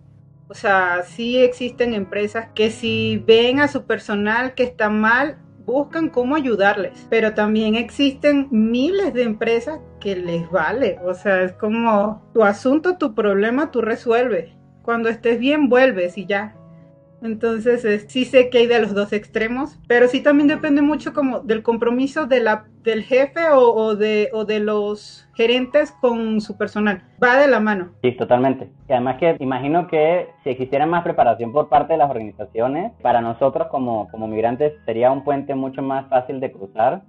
O 0.49 0.53
sea, 0.53 1.03
sí 1.03 1.37
existen 1.37 1.93
empresas 1.93 2.49
que 2.53 2.71
si 2.71 3.23
ven 3.25 3.61
a 3.61 3.69
su 3.69 3.85
personal 3.85 4.53
que 4.53 4.63
está 4.63 4.89
mal, 4.89 5.37
buscan 5.65 6.09
cómo 6.09 6.35
ayudarles, 6.35 7.07
pero 7.09 7.33
también 7.33 7.75
existen 7.75 8.47
miles 8.51 9.13
de 9.13 9.23
empresas 9.23 9.79
que 10.01 10.15
les 10.15 10.49
vale, 10.49 10.99
o 11.05 11.13
sea, 11.13 11.43
es 11.43 11.53
como 11.53 12.29
tu 12.33 12.43
asunto, 12.43 12.97
tu 12.97 13.15
problema, 13.15 13.71
tú 13.71 13.81
resuelves. 13.81 14.51
Cuando 14.81 15.07
estés 15.09 15.39
bien, 15.39 15.69
vuelves 15.69 16.17
y 16.17 16.25
ya. 16.25 16.55
Entonces, 17.21 18.05
sí 18.07 18.25
sé 18.25 18.49
que 18.49 18.59
hay 18.59 18.67
de 18.67 18.81
los 18.81 18.95
dos 18.95 19.13
extremos, 19.13 19.77
pero 19.87 20.07
sí 20.07 20.21
también 20.21 20.47
depende 20.47 20.81
mucho 20.81 21.13
como 21.13 21.39
del 21.39 21.61
compromiso 21.61 22.25
del 22.25 23.03
jefe 23.03 23.41
o, 23.53 23.95
de, 23.95 24.59
los 24.59 25.27
gerentes 25.35 25.91
con 26.01 26.41
su 26.41 26.57
personal. 26.57 27.03
Va 27.23 27.37
de 27.37 27.47
la 27.47 27.59
mano. 27.59 27.89
Sí, 28.01 28.11
totalmente. 28.13 28.69
Y 28.89 28.93
además 28.93 29.17
que 29.19 29.37
imagino 29.39 29.87
que 29.87 30.29
si 30.43 30.49
existiera 30.49 30.85
más 30.85 31.03
preparación 31.03 31.51
por 31.51 31.69
parte 31.69 31.93
de 31.93 31.99
las 31.99 32.09
organizaciones, 32.09 32.91
para 33.01 33.21
nosotros 33.21 33.67
como 33.69 34.27
migrantes 34.27 34.73
sería 34.85 35.11
un 35.11 35.23
puente 35.23 35.55
mucho 35.55 35.81
más 35.81 36.07
fácil 36.09 36.39
de 36.39 36.51
cruzar 36.51 37.03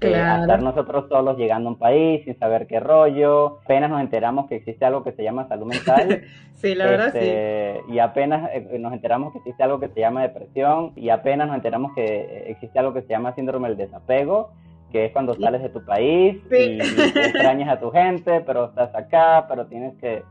Claro. 0.00 0.42
estar 0.42 0.62
nosotros 0.62 1.06
solos 1.08 1.36
llegando 1.38 1.68
a 1.68 1.72
un 1.72 1.78
país 1.78 2.24
sin 2.24 2.38
saber 2.38 2.66
qué 2.66 2.80
rollo, 2.80 3.60
apenas 3.64 3.90
nos 3.90 4.00
enteramos 4.00 4.48
que 4.48 4.56
existe 4.56 4.84
algo 4.84 5.04
que 5.04 5.12
se 5.12 5.22
llama 5.22 5.48
salud 5.48 5.66
mental. 5.66 6.22
sí, 6.54 6.74
la 6.74 6.86
verdad 6.86 7.12
sí. 7.12 7.18
Este, 7.18 7.80
y 7.88 7.98
apenas 7.98 8.50
eh, 8.52 8.78
nos 8.78 8.92
enteramos 8.92 9.32
que 9.32 9.38
existe 9.38 9.62
algo 9.62 9.80
que 9.80 9.88
se 9.88 10.00
llama 10.00 10.22
depresión 10.22 10.92
y 10.96 11.08
apenas 11.08 11.46
nos 11.46 11.56
enteramos 11.56 11.92
que 11.94 12.44
existe 12.48 12.78
algo 12.78 12.92
que 12.92 13.02
se 13.02 13.08
llama 13.08 13.34
síndrome 13.34 13.68
del 13.68 13.78
desapego, 13.78 14.52
que 14.90 15.06
es 15.06 15.12
cuando 15.12 15.34
sales 15.34 15.62
de 15.62 15.68
tu 15.68 15.84
país 15.84 16.36
y, 16.50 16.78
extrañas 17.20 17.68
a 17.68 17.80
tu 17.80 17.90
gente, 17.90 18.40
pero 18.40 18.66
estás 18.66 18.94
acá, 18.94 19.46
pero 19.48 19.66
tienes 19.66 19.94
que, 20.00 20.22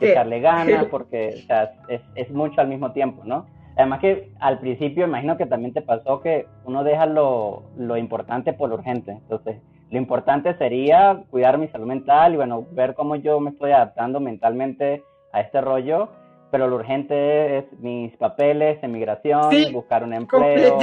echarle 0.00 0.40
ganas 0.40 0.84
porque 0.90 1.34
o 1.44 1.46
sea, 1.46 1.72
es, 1.88 2.02
es 2.14 2.30
mucho 2.30 2.60
al 2.60 2.68
mismo 2.68 2.92
tiempo, 2.92 3.22
¿no? 3.24 3.46
Además 3.76 4.00
que 4.00 4.32
al 4.40 4.60
principio 4.60 5.04
imagino 5.06 5.36
que 5.36 5.46
también 5.46 5.72
te 5.72 5.82
pasó 5.82 6.20
que 6.20 6.46
uno 6.64 6.84
deja 6.84 7.06
lo, 7.06 7.64
lo, 7.76 7.96
importante 7.96 8.52
por 8.52 8.68
lo 8.68 8.76
urgente. 8.76 9.12
Entonces, 9.12 9.56
lo 9.90 9.98
importante 9.98 10.54
sería 10.54 11.24
cuidar 11.30 11.58
mi 11.58 11.68
salud 11.68 11.86
mental 11.86 12.34
y 12.34 12.36
bueno, 12.36 12.66
ver 12.70 12.94
cómo 12.94 13.16
yo 13.16 13.40
me 13.40 13.50
estoy 13.50 13.72
adaptando 13.72 14.20
mentalmente 14.20 15.02
a 15.32 15.40
este 15.40 15.60
rollo. 15.60 16.08
Pero 16.52 16.68
lo 16.68 16.76
urgente 16.76 17.58
es 17.58 17.64
mis 17.80 18.16
papeles, 18.16 18.78
emigración, 18.82 19.50
buscar 19.72 20.04
un 20.04 20.14
empleo, 20.14 20.78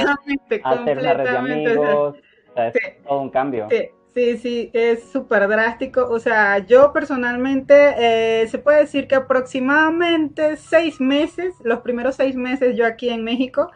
hacer 0.64 0.98
una 0.98 1.14
red 1.14 1.30
de 1.30 1.38
amigos. 1.38 2.14
O 2.50 2.54
sea, 2.54 2.68
es 2.68 3.02
todo 3.02 3.22
un 3.22 3.30
cambio. 3.30 3.68
Sí, 3.70 3.88
sí, 4.14 4.70
es 4.72 5.04
súper 5.10 5.48
drástico. 5.48 6.08
O 6.08 6.18
sea, 6.18 6.58
yo 6.58 6.92
personalmente 6.92 7.74
eh, 7.98 8.48
se 8.48 8.58
puede 8.58 8.80
decir 8.80 9.06
que 9.08 9.14
aproximadamente 9.14 10.56
seis 10.56 11.00
meses, 11.00 11.54
los 11.64 11.80
primeros 11.80 12.16
seis 12.16 12.36
meses 12.36 12.76
yo 12.76 12.86
aquí 12.86 13.08
en 13.08 13.24
México, 13.24 13.70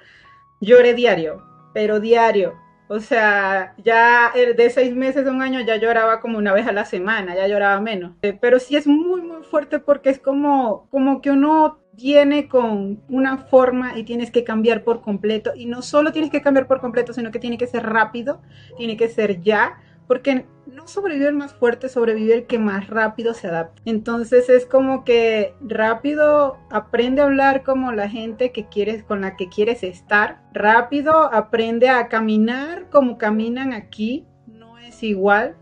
lloré 0.61 0.95
diario, 0.95 1.43
pero 1.75 2.01
diario. 2.01 2.55
O 2.89 3.01
sea, 3.01 3.75
ya 3.85 4.33
de 4.33 4.71
seis 4.71 4.95
meses 4.95 5.27
a 5.27 5.31
un 5.31 5.43
año 5.43 5.61
ya 5.61 5.77
lloraba 5.77 6.21
como 6.21 6.39
una 6.39 6.53
vez 6.53 6.69
a 6.69 6.73
la 6.73 6.85
semana, 6.85 7.35
ya 7.35 7.49
lloraba 7.49 7.81
menos. 7.81 8.13
Eh, 8.23 8.37
pero 8.41 8.61
sí 8.61 8.77
es 8.77 8.87
muy, 8.87 9.23
muy 9.23 9.43
fuerte 9.43 9.81
porque 9.81 10.11
es 10.11 10.21
como, 10.21 10.89
como 10.91 11.21
que 11.21 11.31
uno 11.33 11.81
viene 11.95 12.47
con 12.47 13.03
una 13.09 13.39
forma 13.39 13.99
y 13.99 14.05
tienes 14.05 14.31
que 14.31 14.45
cambiar 14.45 14.85
por 14.85 15.01
completo. 15.01 15.53
Y 15.57 15.67
no 15.67 15.83
solo 15.83 16.13
tienes 16.13 16.31
que 16.31 16.43
cambiar 16.43 16.69
por 16.69 16.81
completo, 16.81 17.13
sino 17.13 17.33
que 17.33 17.41
tiene 17.41 17.59
que 17.59 17.67
ser 17.67 17.85
rápido, 17.85 18.41
tiene 18.77 18.97
que 18.97 19.09
ser 19.09 19.41
ya 19.41 19.79
porque 20.07 20.47
no 20.67 20.87
sobrevive 20.87 21.29
el 21.29 21.35
más 21.35 21.55
fuerte, 21.55 21.89
sobrevive 21.89 22.35
el 22.35 22.47
que 22.47 22.59
más 22.59 22.89
rápido 22.89 23.35
se 23.35 23.49
adapta. 23.49 23.81
Entonces 23.85 24.49
es 24.49 24.67
como 24.67 25.05
que 25.05 25.55
rápido 25.61 26.59
aprende 26.71 27.23
a 27.23 27.25
hablar 27.25 27.63
como 27.63 27.93
la 27.93 28.09
gente 28.09 28.53
que 28.53 28.67
quieres, 28.67 29.03
con 29.05 29.21
la 29.21 29.37
que 29.37 29.49
quieres 29.49 29.83
estar. 29.83 30.43
Rápido 30.53 31.33
aprende 31.33 31.89
a 31.89 32.09
caminar 32.09 32.89
como 32.91 33.19
caminan 33.19 33.73
aquí, 33.73 34.27
no 34.47 34.79
es 34.79 35.03
igual. 35.03 35.57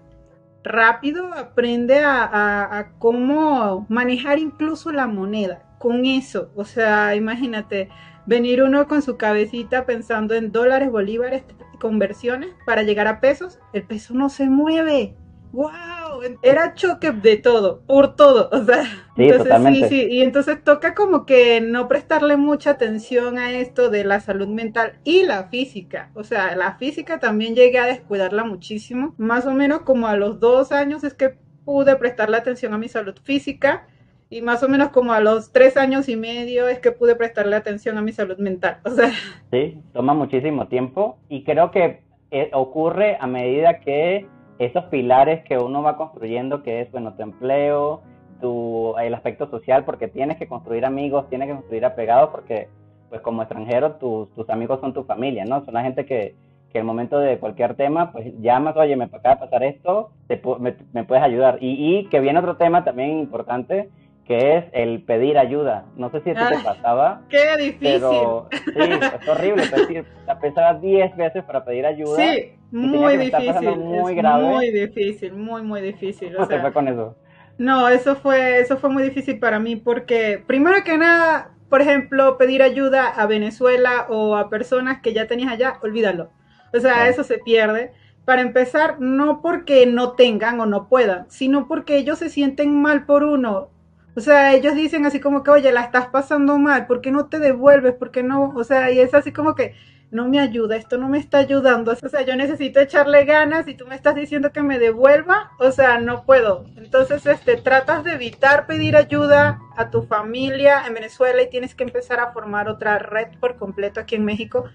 Rápido 0.63 1.33
aprende 1.35 2.01
a, 2.01 2.79
a 2.79 2.93
cómo 2.99 3.87
manejar 3.89 4.39
incluso 4.39 4.93
la 4.93 5.07
moneda. 5.07 5.63
Con 5.85 6.07
eso, 6.07 6.51
o 6.57 6.65
sea, 6.65 7.15
imagínate, 7.15 7.91
venir 8.25 8.63
uno 8.63 8.89
con 8.89 9.03
su 9.03 9.19
cabecita 9.19 9.85
pensando 9.85 10.33
en 10.33 10.51
dólares, 10.51 10.91
bolívares, 10.91 11.43
conversiones 11.79 12.55
para 12.65 12.85
llegar 12.85 13.07
a 13.07 13.21
pesos, 13.21 13.59
el 13.75 13.83
peso 13.83 14.15
no 14.15 14.31
se 14.31 14.49
mueve. 14.49 15.15
¡Wow! 15.53 16.23
Era 16.41 16.73
choque 16.73 17.11
de 17.13 17.37
todo, 17.37 17.83
por 17.83 18.17
todo. 18.17 18.49
O 18.51 18.65
sea, 18.65 18.85
sí, 18.85 18.91
entonces, 19.29 19.77
sí, 19.77 19.85
sí. 19.91 20.07
Y 20.11 20.23
entonces 20.23 20.65
toca 20.65 20.95
como 20.95 21.27
que 21.27 21.61
no 21.61 21.87
prestarle 21.87 22.39
mucha 22.39 22.71
atención 22.71 23.37
a 23.37 23.53
esto 23.53 23.91
de 23.91 24.05
la 24.05 24.21
salud 24.21 24.49
mental 24.49 25.01
y 25.05 25.25
la 25.25 25.49
física. 25.49 26.13
O 26.15 26.25
sea, 26.25 26.57
la 26.57 26.79
física 26.79 27.21
también 27.21 27.55
llegué 27.55 27.79
a 27.79 27.85
descuidarla 27.85 28.45
muchísimo. 28.45 29.15
Más 29.19 29.45
o 29.45 29.53
menos 29.53 29.83
como 29.83 30.07
a 30.07 30.17
los 30.17 30.41
dos 30.41 30.73
años 30.73 31.05
es 31.05 31.13
que 31.13 31.37
pude 31.67 31.95
prestarle 31.97 32.39
atención 32.39 32.73
a 32.73 32.79
mi 32.79 32.89
salud 32.89 33.17
física 33.23 33.87
y 34.31 34.43
más 34.43 34.63
o 34.63 34.69
menos 34.69 34.89
como 34.89 35.13
a 35.13 35.21
los 35.21 35.53
tres 35.53 35.77
años 35.77 36.09
y 36.09 36.17
medio 36.17 36.69
es 36.69 36.81
que 36.81 36.93
pude 36.93 37.15
prestarle 37.15 37.57
atención 37.57 37.99
a 37.99 38.03
mi 38.03 38.13
salud 38.13 38.39
mental. 38.39 38.79
O 38.85 38.91
sea. 38.91 39.11
Sí, 39.51 39.81
toma 39.93 40.15
muchísimo 40.15 40.67
tiempo 40.69 41.19
y 41.29 41.45
creo 41.45 41.71
que 41.71 42.03
eh, 42.31 42.51
ocurre 42.53 43.17
a 43.21 43.27
medida 43.27 43.81
que 43.81 44.27
esos 44.59 44.85
pilares 44.85 45.45
que 45.45 45.59
uno 45.59 45.83
va 45.83 45.97
construyendo, 45.97 46.63
que 46.63 46.81
es, 46.81 46.91
bueno, 46.91 47.15
tu 47.15 47.23
empleo, 47.23 48.03
tu, 48.41 48.97
el 48.99 49.15
aspecto 49.15 49.49
social, 49.49 49.85
porque 49.85 50.09
tienes 50.09 50.37
que 50.39 50.47
construir 50.47 50.85
amigos, 50.85 51.29
tienes 51.29 51.49
que 51.49 51.55
construir 51.55 51.85
apegados, 51.85 52.31
porque 52.31 52.69
pues 53.09 53.21
como 53.21 53.43
extranjero 53.43 53.93
tus, 53.93 54.33
tus 54.35 54.49
amigos 54.51 54.81
son 54.81 54.93
tu 54.93 55.05
familia, 55.05 55.45
¿no? 55.45 55.65
Son 55.65 55.75
la 55.75 55.83
gente 55.83 56.05
que, 56.05 56.35
que 56.73 56.79
el 56.79 56.85
momento 56.85 57.19
de 57.19 57.39
cualquier 57.39 57.75
tema, 57.75 58.11
pues 58.11 58.33
llamas, 58.41 58.77
oye, 58.77 58.97
me 58.97 59.05
acaba 59.05 59.37
de 59.37 59.41
pasar 59.41 59.63
esto, 59.63 60.11
te, 60.27 60.41
me, 60.59 60.75
me, 60.93 61.05
puedes 61.05 61.23
ayudar. 61.23 61.59
Y, 61.61 61.99
y 61.99 62.07
que 62.09 62.21
viene 62.21 62.41
otro 62.41 62.57
tema 62.57 62.83
también 62.85 63.19
importante, 63.19 63.91
que 64.27 64.57
es 64.57 64.65
el 64.73 65.03
pedir 65.03 65.39
ayuda. 65.39 65.87
No 65.97 66.11
sé 66.11 66.21
si 66.23 66.31
eso 66.31 66.41
te 66.49 66.57
ah, 66.57 66.61
pasaba. 66.65 67.21
¡Qué 67.29 67.57
difícil! 67.59 67.79
Pero 67.81 68.49
sí, 68.51 68.61
es 68.77 69.29
horrible. 69.29 69.65
Pedir, 69.67 70.05
pensaba 70.41 70.75
10 70.75 71.17
veces 71.17 71.45
para 71.45 71.65
pedir 71.65 71.85
ayuda. 71.85 72.17
Sí, 72.17 72.53
muy 72.71 73.19
difícil. 73.19 73.77
Muy 73.77 74.15
grave. 74.15 74.45
Muy 74.45 74.71
difícil, 74.71 75.33
muy, 75.35 75.63
muy 75.63 75.81
difícil. 75.83 76.35
¿Cómo 76.35 76.47
fue 76.47 76.73
con 76.73 76.89
eso? 76.89 77.17
No, 77.59 77.89
eso 77.89 78.17
fue, 78.17 78.61
eso 78.61 78.79
fue 78.79 78.91
muy 78.91 79.03
difícil 79.03 79.39
para 79.39 79.61
mí 79.61 79.77
porque, 79.77 80.43
primero 80.45 80.83
que 80.85 80.99
nada, 80.99 81.53
por 81.69 81.83
ejemplo, 81.83 82.37
pedir 82.39 82.63
ayuda 82.63 83.09
a 83.09 83.27
Venezuela 83.27 84.07
o 84.09 84.37
a 84.37 84.49
personas 84.49 85.01
que 85.03 85.13
ya 85.13 85.27
tenías 85.27 85.53
allá, 85.53 85.79
olvídalo. 85.83 86.31
O 86.73 86.81
sea, 86.81 87.09
eso 87.09 87.23
se 87.23 87.39
pierde. 87.39 87.93
Para 88.25 88.41
empezar, 88.41 89.01
no 89.01 89.43
porque 89.43 89.87
no 89.87 90.13
tengan 90.13 90.59
o 90.59 90.67
no 90.67 90.89
puedan, 90.89 91.31
sino 91.31 91.69
porque 91.69 91.99
ellos 91.99 92.19
se 92.19 92.31
sienten 92.31 92.81
mal 92.81 93.05
por 93.05 93.23
uno 93.23 93.69
o 94.17 94.21
sea, 94.21 94.55
ellos 94.55 94.75
dicen 94.75 95.07
así 95.07 95.21
como 95.21 95.43
que, 95.43 95.51
oye, 95.51 95.73
la 95.73 95.83
estás 95.83 96.07
pasando 96.07 96.57
mal, 96.59 96.87
¿por 96.87 97.01
qué 97.01 97.11
no 97.11 97.27
te 97.27 97.41
devuelves? 97.41 97.95
¿Por 97.95 98.11
qué 98.11 98.23
no? 98.23 98.53
O 98.55 98.65
sea, 98.65 98.91
y 98.91 99.01
es 99.01 99.13
así 99.15 99.33
como 99.33 99.55
que, 99.55 99.75
no 100.15 100.29
me 100.29 100.39
ayuda, 100.39 100.77
esto 100.77 100.97
no 100.97 101.09
me 101.09 101.19
está 101.19 101.39
ayudando. 101.39 101.91
O 101.91 102.09
sea, 102.09 102.23
yo 102.23 102.37
necesito 102.37 102.79
echarle 102.79 103.25
ganas 103.25 103.67
y 103.67 103.75
tú 103.75 103.85
me 103.87 103.97
estás 103.97 104.15
diciendo 104.15 104.53
que 104.53 104.63
me 104.63 104.79
devuelva, 104.79 105.51
o 105.59 105.73
sea, 105.73 105.99
no 105.99 106.25
puedo. 106.25 106.67
Entonces, 106.77 107.27
este, 107.27 107.57
tratas 107.57 108.05
de 108.05 108.13
evitar 108.13 108.69
pedir 108.69 108.97
ayuda 108.97 109.59
a 109.77 109.91
tu 109.91 110.03
familia 110.03 110.87
en 110.87 110.95
Venezuela 110.95 111.43
y 111.43 111.51
tienes 111.51 111.75
que 111.75 111.83
empezar 111.83 112.21
a 112.21 112.33
formar 112.33 112.69
otra 112.69 113.01
red 113.01 113.37
por 113.41 113.57
completo 113.57 113.99
aquí 113.99 114.15
en 114.15 114.25
México. 114.25 114.67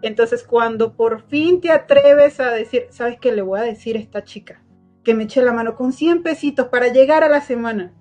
Entonces, 0.00 0.42
cuando 0.44 0.96
por 0.96 1.20
fin 1.28 1.60
te 1.60 1.70
atreves 1.70 2.40
a 2.40 2.50
decir, 2.50 2.86
¿sabes 2.88 3.18
qué 3.20 3.32
le 3.32 3.42
voy 3.42 3.60
a 3.60 3.64
decir 3.64 3.96
a 3.96 4.00
esta 4.00 4.24
chica? 4.24 4.62
Que 5.04 5.12
me 5.12 5.24
eche 5.24 5.42
la 5.42 5.52
mano 5.52 5.74
con 5.74 5.92
100 5.92 6.22
pesitos 6.22 6.68
para 6.68 6.88
llegar 6.88 7.22
a 7.22 7.28
la 7.28 7.42
semana 7.42 7.92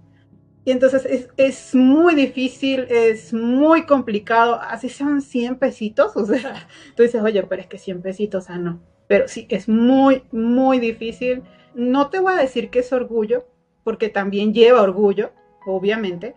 y 0.65 0.72
entonces 0.72 1.05
es, 1.05 1.29
es, 1.38 1.75
muy 1.75 2.15
difícil, 2.15 2.88
es 2.89 3.31
muy 3.34 3.86
complicado, 3.86 4.60
así 4.60 4.89
sean 4.89 5.22
100 5.22 5.57
pesitos, 5.57 6.17
o 6.17 6.25
sea, 6.25 6.67
tú 6.95 7.03
dices, 7.03 7.22
oye, 7.22 7.43
pero 7.43 7.62
es 7.62 7.67
que 7.67 7.77
100 7.77 8.01
pesitos, 8.01 8.50
ah, 8.50 8.57
no. 8.57 8.81
Pero 9.07 9.27
sí, 9.27 9.45
es 9.51 9.69
muy, 9.69 10.24
muy 10.31 10.79
difícil. 10.79 11.43
No 11.75 12.10
te 12.10 12.19
voy 12.19 12.34
a 12.34 12.38
decir 12.38 12.72
que 12.72 12.79
es 12.79 12.91
orgullo, 12.91 13.45
porque 13.84 14.10
también 14.10 14.55
lleva 14.55 14.81
orgullo, 14.81 15.31
obviamente, 15.67 16.36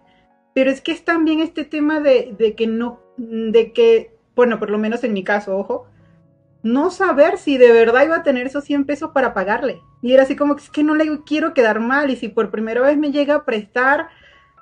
pero 0.54 0.70
es 0.70 0.82
que 0.82 0.92
es 0.92 1.04
también 1.04 1.40
este 1.40 1.64
tema 1.64 2.00
de, 2.00 2.34
de 2.38 2.54
que 2.54 2.66
no, 2.66 3.00
de 3.16 3.72
que, 3.72 4.14
bueno, 4.36 4.58
por 4.58 4.68
lo 4.68 4.76
menos 4.76 5.04
en 5.04 5.14
mi 5.14 5.24
caso, 5.24 5.56
ojo, 5.56 5.86
no 6.62 6.90
saber 6.90 7.38
si 7.38 7.56
de 7.56 7.72
verdad 7.72 8.04
iba 8.04 8.16
a 8.16 8.22
tener 8.22 8.46
esos 8.46 8.64
100 8.64 8.84
pesos 8.84 9.10
para 9.12 9.32
pagarle. 9.32 9.80
Y 10.02 10.12
era 10.12 10.24
así 10.24 10.36
como 10.36 10.56
que 10.56 10.62
es 10.62 10.70
que 10.70 10.84
no 10.84 10.94
le 10.94 11.22
quiero 11.24 11.54
quedar 11.54 11.80
mal 11.80 12.10
y 12.10 12.16
si 12.16 12.28
por 12.28 12.50
primera 12.50 12.80
vez 12.80 12.96
me 12.96 13.12
llega 13.12 13.34
a 13.36 13.44
prestar, 13.44 14.08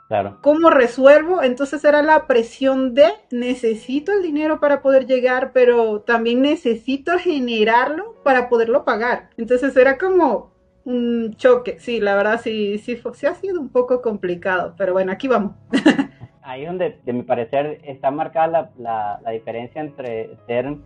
claro. 0.08 0.38
¿cómo 0.42 0.70
resuelvo? 0.70 1.42
Entonces 1.42 1.84
era 1.84 2.02
la 2.02 2.26
presión 2.26 2.94
de 2.94 3.06
necesito 3.30 4.12
el 4.12 4.22
dinero 4.22 4.60
para 4.60 4.82
poder 4.82 5.06
llegar, 5.06 5.52
pero 5.52 6.00
también 6.00 6.42
necesito 6.42 7.18
generarlo 7.18 8.14
para 8.22 8.48
poderlo 8.48 8.84
pagar. 8.84 9.30
Entonces 9.36 9.76
era 9.76 9.98
como 9.98 10.52
un 10.84 11.34
choque. 11.36 11.78
Sí, 11.80 12.00
la 12.00 12.14
verdad 12.14 12.40
sí, 12.42 12.78
sí, 12.78 12.98
sí 13.14 13.26
ha 13.26 13.34
sido 13.34 13.60
un 13.60 13.68
poco 13.68 14.00
complicado, 14.00 14.74
pero 14.78 14.92
bueno, 14.92 15.12
aquí 15.12 15.28
vamos. 15.28 15.52
ahí 16.46 16.62
es 16.62 16.68
donde, 16.68 16.98
de 17.04 17.12
mi 17.12 17.22
parecer, 17.22 17.80
está 17.82 18.10
marcada 18.10 18.70
la, 18.78 19.20
la, 19.22 19.30
diferencia 19.32 19.80
entre 19.80 20.36
ser 20.46 20.76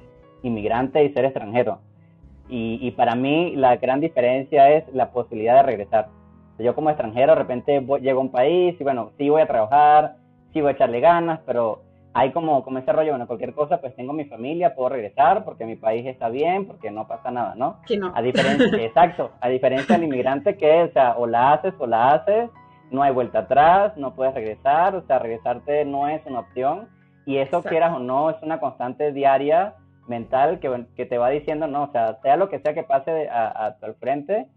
inmigrante 0.43 1.05
y 1.05 1.13
ser 1.13 1.27
extranjero. 1.27 1.81
Y, 2.49 2.79
y, 2.81 2.91
para 2.93 3.15
mí 3.15 3.55
la 3.55 3.77
gran 3.77 4.01
diferencia 4.01 4.71
es 4.73 4.85
la 4.93 5.11
posibilidad 5.11 5.57
de 5.57 5.63
regresar. 5.63 6.09
Yo 6.63 6.75
como 6.75 6.91
extranjero 6.91 7.33
de 7.33 7.39
repente 7.39 7.87
llego 8.01 8.21
a 8.21 8.23
un 8.23 8.31
país 8.31 8.77
y 8.79 8.85
bueno, 8.85 9.13
sí 9.19 9.29
voy 9.29 9.43
a 9.43 9.47
trabajar, 9.47 10.17
sí 10.53 10.61
voy 10.61 10.71
a 10.71 10.73
echarle 10.73 11.01
ganas, 11.01 11.41
pero 11.47 11.83
hay 12.13 12.33
como, 12.33 12.65
como 12.65 12.79
ese 12.79 12.93
rollo, 12.93 13.13
bueno, 13.13 13.27
cualquier 13.27 13.55
cosa, 13.55 13.81
pues 13.81 13.95
tengo 13.95 14.13
mi 14.13 14.25
familia, 14.25 14.75
puedo 14.75 14.89
regresar 14.89 15.45
porque 15.45 15.65
mi 15.65 15.77
país 15.77 16.05
está 16.07 16.29
bien, 16.29 16.67
porque 16.67 16.91
no 16.91 17.07
pasa 17.07 17.31
nada, 17.31 17.55
¿no? 17.55 17.79
no. 17.99 18.13
A 18.15 18.23
diferencia, 18.23 18.67
exacto, 18.85 19.31
a 19.41 19.49
diferencia 19.49 19.95
del 19.95 20.05
inmigrante 20.05 20.57
que, 20.57 20.83
o 20.83 20.93
sea, 20.93 21.17
o 21.17 21.27
la 21.27 21.53
haces 21.53 21.75
o 21.79 21.87
la 21.87 22.13
haces, 22.13 22.51
no 22.91 23.03
hay 23.03 23.13
vuelta 23.13 23.41
atrás, 23.41 23.97
no 23.97 24.15
puedes 24.15 24.35
regresar, 24.35 24.97
o 24.97 25.03
sea, 25.07 25.21
regresarte 25.21 25.85
no 25.85 26.09
es 26.09 26.21
una 26.27 26.41
opción 26.41 26.89
y 27.27 27.37
eso 27.37 27.63
quieras 27.63 27.93
o 27.95 28.01
no, 28.01 28.31
es 28.31 28.43
una 28.43 28.59
constante 28.59 29.13
diaria 29.13 29.75
mental 30.09 30.59
que, 30.59 30.87
que 30.97 31.07
te 31.07 31.19
va 31.19 31.31
diciendo, 31.31 31.69
no, 31.69 31.85
o 31.85 31.93
sea, 31.93 32.19
sea 32.23 32.37
lo 32.37 32.49
que 32.49 32.59
sea 32.59 32.75
que 32.75 32.83
pase 32.83 33.29
a, 33.29 33.67
a 33.67 33.77
tu 33.77 33.93
frente, 34.01 34.49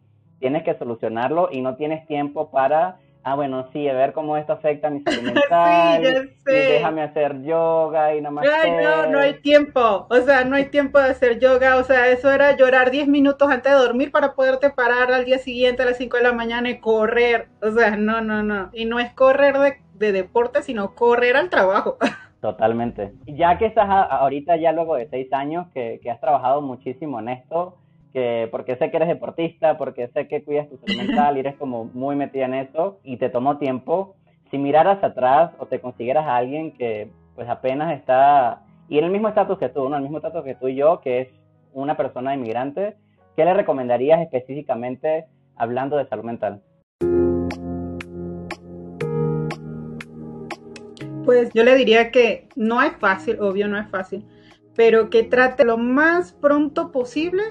tienes 0.43 0.63
que 0.63 0.77
solucionarlo 0.77 1.47
y 1.53 1.61
no 1.61 1.77
tienes 1.77 2.05
tiempo 2.05 2.51
para 2.51 2.97
ah, 3.23 3.35
bueno, 3.35 3.69
sí, 3.71 3.87
a 3.87 3.93
ver 3.93 4.11
cómo 4.11 4.35
esto 4.35 4.51
afecta 4.51 4.87
a 4.87 4.91
mi 4.91 5.01
salud 5.01 5.21
mental. 5.33 6.29
sí, 6.45 6.51
Y 6.51 6.73
déjame 6.73 7.01
hacer 7.03 7.41
yoga 7.43 8.13
y 8.13 8.19
nada 8.19 8.31
más. 8.31 8.45
Ay, 8.61 8.71
no, 8.71 9.07
no 9.07 9.19
hay 9.19 9.35
tiempo. 9.35 10.05
O 10.09 10.17
sea, 10.17 10.43
no 10.43 10.57
hay 10.57 10.65
tiempo 10.65 10.99
de 10.99 11.05
hacer 11.05 11.39
yoga. 11.39 11.77
O 11.77 11.83
sea, 11.85 12.09
eso 12.09 12.29
era 12.29 12.57
llorar 12.57 12.91
10 12.91 13.07
minutos 13.07 13.49
antes 13.49 13.71
de 13.71 13.77
dormir 13.77 14.11
para 14.11 14.33
poderte 14.33 14.69
parar 14.71 15.13
al 15.13 15.23
día 15.23 15.37
siguiente 15.37 15.83
a 15.83 15.85
las 15.85 15.97
5 15.97 16.17
de 16.17 16.23
la 16.23 16.33
mañana 16.33 16.69
y 16.69 16.79
correr. 16.81 17.47
O 17.61 17.71
sea, 17.71 17.95
no, 17.95 18.19
no, 18.19 18.43
no. 18.43 18.69
Y 18.73 18.83
no 18.83 18.99
es 18.99 19.13
correr 19.13 19.57
de, 19.57 19.77
de 19.93 20.11
deporte, 20.11 20.61
sino 20.61 20.93
correr 20.93 21.37
al 21.37 21.49
trabajo. 21.49 21.97
Totalmente. 22.41 23.13
Ya 23.25 23.57
que 23.57 23.67
estás 23.67 23.87
ahorita, 23.89 24.57
ya 24.57 24.73
luego 24.73 24.95
de 24.95 25.07
seis 25.07 25.31
años, 25.31 25.67
que, 25.73 26.01
que 26.03 26.11
has 26.11 26.19
trabajado 26.19 26.61
muchísimo 26.61 27.21
en 27.21 27.29
esto, 27.29 27.77
que 28.13 28.47
porque 28.51 28.75
sé 28.75 28.91
que 28.91 28.97
eres 28.97 29.09
deportista, 29.09 29.77
porque 29.77 30.07
sé 30.09 30.27
que 30.27 30.43
cuidas 30.43 30.69
tu 30.69 30.77
salud 30.77 31.01
mental 31.01 31.35
y 31.35 31.39
eres 31.39 31.55
como 31.55 31.85
muy 31.85 32.15
metida 32.15 32.45
en 32.45 32.53
eso 32.53 32.99
y 33.03 33.17
te 33.17 33.29
tomó 33.29 33.57
tiempo, 33.57 34.15
si 34.51 34.59
miraras 34.59 35.03
atrás 35.03 35.51
o 35.57 35.65
te 35.65 35.81
consiguieras 35.81 36.27
a 36.27 36.37
alguien 36.37 36.71
que 36.71 37.09
pues 37.35 37.49
apenas 37.49 37.91
está, 37.97 38.61
y 38.87 38.99
en 38.99 39.05
el 39.05 39.11
mismo 39.11 39.27
estatus 39.27 39.57
que 39.57 39.69
tú, 39.69 39.89
¿no? 39.89 39.95
El 39.95 40.03
mismo 40.03 40.17
estatus 40.17 40.43
que 40.43 40.53
tú 40.53 40.67
y 40.67 40.75
yo, 40.75 41.01
que 41.01 41.21
es 41.21 41.27
una 41.73 41.97
persona 41.97 42.35
inmigrante, 42.35 42.95
¿qué 43.35 43.45
le 43.45 43.55
recomendarías 43.55 44.21
específicamente 44.21 45.25
hablando 45.55 45.97
de 45.97 46.05
salud 46.05 46.23
mental? 46.23 46.61
Pues 51.25 51.51
yo 51.53 51.63
le 51.63 51.75
diría 51.75 52.11
que 52.11 52.47
no 52.55 52.83
es 52.83 52.95
fácil, 52.97 53.41
obvio 53.41 53.67
no 53.67 53.79
es 53.79 53.89
fácil, 53.89 54.23
pero 54.75 55.09
que 55.09 55.23
trate 55.23 55.65
lo 55.65 55.77
más 55.77 56.33
pronto 56.33 56.91
posible 56.91 57.41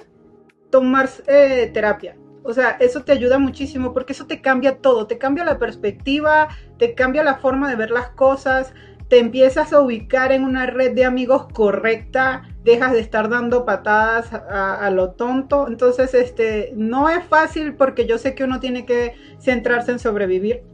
tomar 0.73 1.09
eh, 1.29 1.71
terapia. 1.73 2.17
O 2.43 2.52
sea, 2.52 2.71
eso 2.81 3.05
te 3.05 3.12
ayuda 3.12 3.38
muchísimo 3.38 3.93
porque 3.93 4.14
eso 4.14 4.26
te 4.26 4.41
cambia 4.41 4.79
todo, 4.79 5.07
te 5.07 5.19
cambia 5.19 5.45
la 5.45 5.59
perspectiva, 5.59 6.49
te 6.79 6.95
cambia 6.95 7.23
la 7.23 7.37
forma 7.37 7.71
de 7.71 7.76
ver 7.76 7.93
las 7.93 8.09
cosas, 8.11 8.75
te 9.09 9.21
empiezas 9.21 9.73
a 9.73 9.81
ubicar 9.81 10.33
en 10.33 10.43
una 10.43 10.67
red 10.67 10.93
de 10.93 11.05
amigos 11.05 11.47
correcta, 11.52 12.43
dejas 12.64 12.93
de 12.95 13.00
estar 13.00 13.29
dando 13.29 13.64
patadas 13.64 14.33
a, 14.33 14.75
a, 14.85 14.91
lo 14.91 15.12
tonto. 15.12 15.69
Entonces, 15.69 16.14
este, 16.14 16.73
no 16.75 17.09
es 17.09 17.23
fácil 17.25 17.75
porque 17.75 18.07
yo 18.07 18.19
sé 18.19 18.35
que 18.35 18.43
uno 18.43 18.59
tiene 18.59 18.85
que 18.85 19.14
centrarse 19.38 19.93
en 19.93 20.00
sobrevivir, 20.00 20.64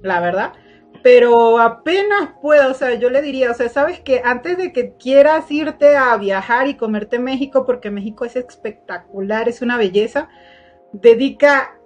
la 0.00 0.20
verdad 0.20 0.52
pero 1.10 1.58
apenas 1.58 2.34
puedo, 2.42 2.70
o 2.70 2.74
sea, 2.74 2.92
yo 2.96 3.08
le 3.08 3.22
diría, 3.22 3.50
o 3.50 3.54
sea, 3.54 3.70
sabes 3.70 3.98
que 3.98 4.20
antes 4.22 4.58
de 4.58 4.74
que 4.74 4.92
quieras 4.92 5.50
irte 5.50 5.96
a 5.96 6.14
viajar 6.18 6.68
y 6.68 6.74
comerte 6.74 7.18
México, 7.18 7.64
porque 7.64 7.90
México 7.90 8.26
es 8.26 8.36
espectacular, 8.36 9.48
es 9.48 9.62
una 9.62 9.78
belleza, 9.78 10.28
dedica 10.92 11.80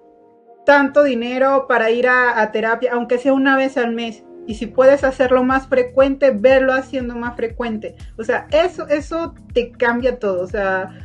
tanto 0.67 1.05
dinero 1.05 1.67
para 1.69 1.93
ir 1.93 2.09
a, 2.09 2.51
terapia, 2.51 2.95
aunque 2.95 3.19
sea 3.19 3.33
una 3.33 3.57
vez 3.57 3.77
al 3.77 3.93
mes. 3.93 4.25
Y 4.49 4.57
si 4.57 4.67
puedes 4.67 5.05
hacerlo 5.05 5.45
más 5.45 5.69
frecuente, 5.69 6.33
verlo 6.33 6.73
haciendo 6.73 7.15
más 7.15 7.37
frecuente. 7.37 7.95
O 8.19 8.25
sea, 8.25 8.49
eso, 8.51 8.89
eso 8.89 9.37
te 9.55 9.71
cambia 9.71 10.19
todo. 10.19 10.43
O 10.43 10.49
sea, 10.49 10.99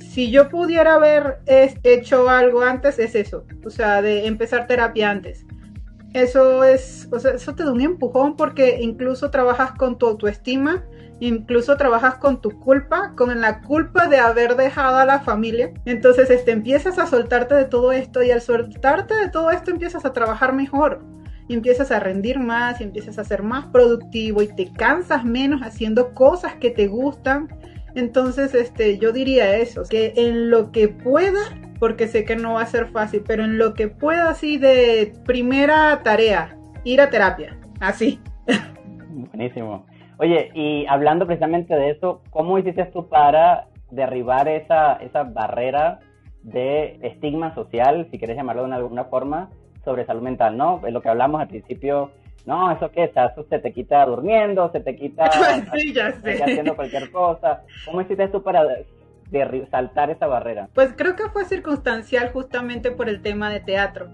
si 0.00 0.30
yo 0.30 0.50
pudiera 0.50 0.96
haber 0.96 1.38
hecho 1.46 2.28
algo 2.28 2.60
antes, 2.60 2.98
es 2.98 3.14
eso. 3.14 3.46
O 3.64 3.70
sea, 3.70 4.02
de 4.02 4.26
empezar 4.26 4.66
terapia 4.66 5.08
antes 5.08 5.46
eso 6.14 6.64
es, 6.64 7.08
o 7.12 7.18
sea, 7.18 7.32
eso 7.32 7.54
te 7.54 7.64
da 7.64 7.72
un 7.72 7.80
empujón 7.80 8.36
porque 8.36 8.78
incluso 8.80 9.30
trabajas 9.30 9.72
con 9.72 9.98
tu 9.98 10.06
autoestima, 10.06 10.84
incluso 11.20 11.76
trabajas 11.76 12.14
con 12.14 12.40
tu 12.40 12.58
culpa, 12.60 13.12
con 13.14 13.38
la 13.40 13.60
culpa 13.60 14.08
de 14.08 14.18
haber 14.18 14.56
dejado 14.56 14.96
a 14.96 15.04
la 15.04 15.20
familia. 15.20 15.72
Entonces, 15.84 16.30
este, 16.30 16.52
empiezas 16.52 16.98
a 16.98 17.06
soltarte 17.06 17.54
de 17.54 17.66
todo 17.66 17.92
esto 17.92 18.22
y 18.22 18.30
al 18.30 18.40
soltarte 18.40 19.14
de 19.14 19.28
todo 19.28 19.50
esto 19.50 19.70
empiezas 19.70 20.04
a 20.04 20.12
trabajar 20.12 20.54
mejor. 20.54 21.00
Y 21.46 21.54
empiezas 21.54 21.90
a 21.90 22.00
rendir 22.00 22.38
más 22.38 22.80
y 22.80 22.84
empiezas 22.84 23.18
a 23.18 23.24
ser 23.24 23.42
más 23.42 23.66
productivo 23.66 24.42
y 24.42 24.48
te 24.48 24.70
cansas 24.70 25.24
menos 25.24 25.62
haciendo 25.62 26.14
cosas 26.14 26.54
que 26.54 26.70
te 26.70 26.88
gustan. 26.88 27.48
Entonces, 27.94 28.54
este, 28.54 28.98
yo 28.98 29.12
diría 29.12 29.56
eso, 29.56 29.82
que 29.88 30.12
en 30.16 30.50
lo 30.50 30.72
que 30.72 30.88
pueda 30.88 31.40
porque 31.78 32.08
sé 32.08 32.24
que 32.24 32.36
no 32.36 32.54
va 32.54 32.62
a 32.62 32.66
ser 32.66 32.88
fácil, 32.88 33.22
pero 33.26 33.44
en 33.44 33.58
lo 33.58 33.74
que 33.74 33.88
pueda 33.88 34.30
así 34.30 34.58
de 34.58 35.12
primera 35.24 36.02
tarea, 36.02 36.56
ir 36.84 37.00
a 37.00 37.10
terapia, 37.10 37.58
así. 37.80 38.20
Buenísimo. 39.10 39.86
Oye, 40.18 40.50
y 40.54 40.86
hablando 40.86 41.26
precisamente 41.26 41.74
de 41.74 41.90
eso, 41.90 42.22
¿cómo 42.30 42.58
hiciste 42.58 42.84
tú 42.86 43.08
para 43.08 43.68
derribar 43.90 44.48
esa, 44.48 44.94
esa 44.94 45.22
barrera 45.22 46.00
de 46.42 46.98
estigma 47.02 47.54
social, 47.54 48.08
si 48.10 48.18
quieres 48.18 48.36
llamarlo 48.36 48.66
de 48.66 48.74
alguna 48.74 49.04
forma, 49.04 49.50
sobre 49.84 50.04
salud 50.04 50.22
mental, 50.22 50.56
¿no? 50.56 50.80
lo 50.90 51.00
que 51.00 51.08
hablamos 51.08 51.40
al 51.40 51.48
principio, 51.48 52.10
no, 52.46 52.72
eso 52.72 52.90
qué, 52.90 53.04
eso 53.04 53.46
se 53.48 53.58
te 53.58 53.72
quita 53.72 54.04
durmiendo, 54.06 54.70
se 54.72 54.80
te 54.80 54.96
quita 54.96 55.30
sí, 55.74 55.92
ya 55.92 56.12
sé. 56.12 56.42
haciendo 56.42 56.74
cualquier 56.74 57.10
cosa. 57.10 57.62
¿Cómo 57.84 58.00
hiciste 58.00 58.28
tú 58.28 58.42
para 58.42 58.64
de 59.30 59.66
saltar 59.70 60.10
esa 60.10 60.26
barrera? 60.26 60.68
Pues 60.74 60.92
creo 60.96 61.16
que 61.16 61.28
fue 61.30 61.44
circunstancial 61.44 62.30
justamente 62.32 62.90
por 62.90 63.08
el 63.08 63.22
tema 63.22 63.50
de 63.50 63.60
teatro. 63.60 64.08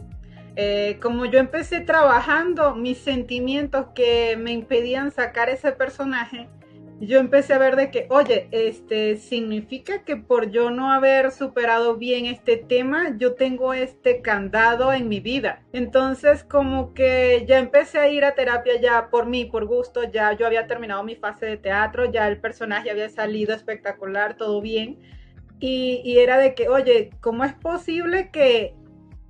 Eh, 0.56 0.98
como 1.02 1.24
yo 1.24 1.40
empecé 1.40 1.80
trabajando 1.80 2.76
mis 2.76 2.98
sentimientos 2.98 3.86
que 3.94 4.36
me 4.36 4.52
impedían 4.52 5.10
sacar 5.10 5.48
ese 5.48 5.72
personaje, 5.72 6.48
yo 7.00 7.18
empecé 7.18 7.54
a 7.54 7.58
ver 7.58 7.76
de 7.76 7.90
que, 7.90 8.06
oye, 8.10 8.48
este 8.52 9.16
significa 9.16 10.04
que 10.04 10.16
por 10.16 10.50
yo 10.50 10.70
no 10.70 10.92
haber 10.92 11.32
superado 11.32 11.96
bien 11.96 12.26
este 12.26 12.56
tema, 12.56 13.16
yo 13.18 13.34
tengo 13.34 13.74
este 13.74 14.22
candado 14.22 14.92
en 14.92 15.08
mi 15.08 15.20
vida. 15.20 15.62
Entonces, 15.72 16.44
como 16.44 16.94
que 16.94 17.44
ya 17.48 17.58
empecé 17.58 17.98
a 17.98 18.08
ir 18.08 18.24
a 18.24 18.34
terapia 18.34 18.80
ya 18.80 19.10
por 19.10 19.26
mí, 19.26 19.44
por 19.44 19.66
gusto, 19.66 20.04
ya 20.04 20.32
yo 20.32 20.46
había 20.46 20.66
terminado 20.66 21.02
mi 21.02 21.16
fase 21.16 21.46
de 21.46 21.56
teatro, 21.56 22.10
ya 22.10 22.28
el 22.28 22.40
personaje 22.40 22.90
había 22.90 23.08
salido 23.08 23.54
espectacular, 23.54 24.36
todo 24.36 24.60
bien. 24.60 25.00
Y, 25.60 26.00
y 26.04 26.18
era 26.18 26.38
de 26.38 26.54
que, 26.54 26.68
oye, 26.68 27.10
¿cómo 27.20 27.44
es 27.44 27.54
posible 27.54 28.30
que 28.30 28.74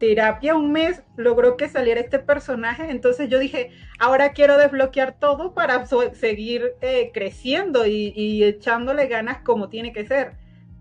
terapia 0.04 0.54
un 0.54 0.70
mes 0.70 1.02
logró 1.16 1.56
que 1.56 1.68
saliera 1.68 2.00
este 2.00 2.18
personaje. 2.18 2.90
Entonces 2.90 3.30
yo 3.30 3.38
dije, 3.38 3.70
ahora 3.98 4.32
quiero 4.32 4.58
desbloquear 4.58 5.18
todo 5.18 5.54
para 5.54 5.86
seguir 5.86 6.74
eh, 6.82 7.10
creciendo 7.14 7.86
y, 7.86 8.44
echándole 8.44 9.06
ganas 9.06 9.38
como 9.38 9.70
tiene 9.70 9.92
que 9.92 10.06
ser. 10.06 10.32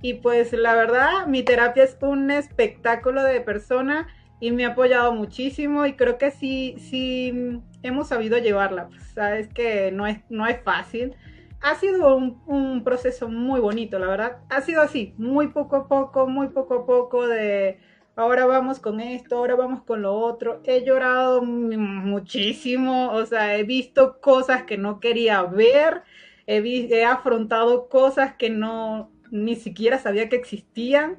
Y 0.01 0.15
pues 0.15 0.51
la 0.51 0.75
verdad, 0.75 1.27
mi 1.27 1.43
terapia 1.43 1.85
es 1.85 1.97
un 2.01 2.31
espectáculo 2.31 3.23
de 3.23 3.39
persona 3.39 4.07
y 4.41 4.51
me 4.51 4.65
ha 4.65 4.69
apoyado 4.69 5.13
muchísimo 5.13 5.85
y 5.85 5.93
creo 5.93 6.17
que 6.17 6.29
sí, 6.29 6.75
sí 6.77 7.61
hemos 7.81 8.09
sabido 8.09 8.37
llevarla. 8.39 8.89
Pues, 8.89 9.03
sabes 9.15 9.47
que 9.47 9.91
no 9.93 10.05
es, 10.05 10.19
no 10.29 10.45
es 10.47 10.61
fácil. 10.63 11.15
Ha 11.61 11.75
sido 11.75 12.17
un, 12.17 12.41
un 12.45 12.83
proceso 12.83 13.29
muy 13.29 13.61
bonito, 13.61 13.97
la 13.99 14.07
verdad. 14.07 14.37
Ha 14.49 14.59
sido 14.59 14.81
así, 14.81 15.13
muy 15.17 15.47
poco 15.47 15.77
a 15.77 15.87
poco, 15.87 16.27
muy 16.27 16.49
poco 16.49 16.73
a 16.79 16.85
poco 16.85 17.25
de 17.25 17.79
ahora 18.15 18.45
vamos 18.45 18.79
con 18.79 18.99
esto, 18.99 19.37
ahora 19.37 19.55
vamos 19.55 19.83
con 19.83 20.01
lo 20.01 20.13
otro. 20.15 20.61
He 20.65 20.83
llorado 20.83 21.41
muchísimo, 21.41 23.11
o 23.11 23.25
sea, 23.25 23.57
he 23.57 23.63
visto 23.63 24.19
cosas 24.21 24.63
que 24.63 24.77
no 24.77 24.99
quería 24.99 25.43
ver, 25.43 26.03
he, 26.47 26.57
he 26.59 27.05
afrontado 27.05 27.89
cosas 27.89 28.35
que 28.35 28.49
no 28.49 29.11
ni 29.31 29.55
siquiera 29.55 29.97
sabía 29.97 30.29
que 30.29 30.35
existían, 30.35 31.17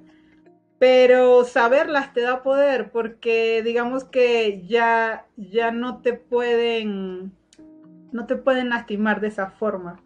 pero 0.79 1.45
saberlas 1.45 2.13
te 2.13 2.21
da 2.21 2.43
poder 2.43 2.91
porque 2.93 3.63
digamos 3.65 4.05
que 4.05 4.65
ya 4.67 5.27
ya 5.37 5.71
no 5.71 6.03
te 6.03 6.13
pueden 6.15 7.33
no 8.13 8.27
te 8.27 8.37
pueden 8.37 8.69
lastimar 8.69 9.21
de 9.21 9.29
esa 9.29 9.51
forma. 9.51 10.04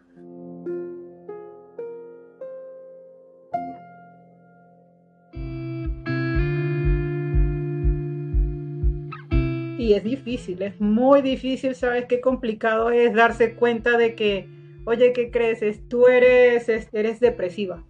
Es 9.93 10.03
difícil, 10.03 10.61
es 10.61 10.79
muy 10.79 11.21
difícil, 11.21 11.75
¿sabes 11.75 12.05
qué 12.07 12.21
complicado 12.21 12.91
es 12.91 13.13
darse 13.13 13.55
cuenta 13.55 13.97
de 13.97 14.15
que, 14.15 14.49
oye, 14.85 15.13
¿qué 15.13 15.31
crees? 15.31 15.87
Tú 15.87 16.07
eres, 16.07 16.69
eres 16.91 17.19
depresiva. 17.19 17.83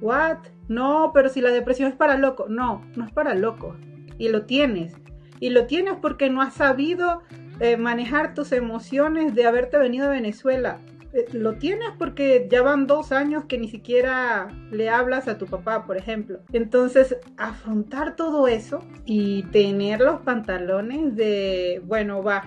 ¿What? 0.00 0.38
No, 0.68 1.10
pero 1.12 1.28
si 1.28 1.40
la 1.40 1.50
depresión 1.50 1.90
es 1.90 1.96
para 1.96 2.16
loco. 2.16 2.46
No, 2.48 2.84
no 2.94 3.04
es 3.04 3.12
para 3.12 3.34
loco. 3.34 3.76
Y 4.18 4.28
lo 4.28 4.46
tienes. 4.46 4.94
Y 5.40 5.50
lo 5.50 5.66
tienes 5.66 5.94
porque 5.96 6.30
no 6.30 6.42
has 6.42 6.54
sabido 6.54 7.22
eh, 7.60 7.76
manejar 7.76 8.34
tus 8.34 8.52
emociones 8.52 9.34
de 9.34 9.46
haberte 9.46 9.78
venido 9.78 10.06
a 10.06 10.10
Venezuela. 10.10 10.80
Eh, 11.12 11.26
lo 11.32 11.54
tienes 11.54 11.90
porque 11.98 12.46
ya 12.50 12.62
van 12.62 12.86
dos 12.86 13.12
años 13.12 13.44
que 13.46 13.58
ni 13.58 13.68
siquiera 13.68 14.48
le 14.70 14.90
hablas 14.90 15.26
a 15.26 15.38
tu 15.38 15.46
papá, 15.46 15.86
por 15.86 15.96
ejemplo. 15.96 16.40
Entonces, 16.52 17.16
afrontar 17.36 18.14
todo 18.16 18.46
eso 18.46 18.80
y 19.06 19.44
tener 19.44 20.00
los 20.00 20.20
pantalones 20.20 21.16
de, 21.16 21.80
bueno, 21.86 22.22
va, 22.22 22.44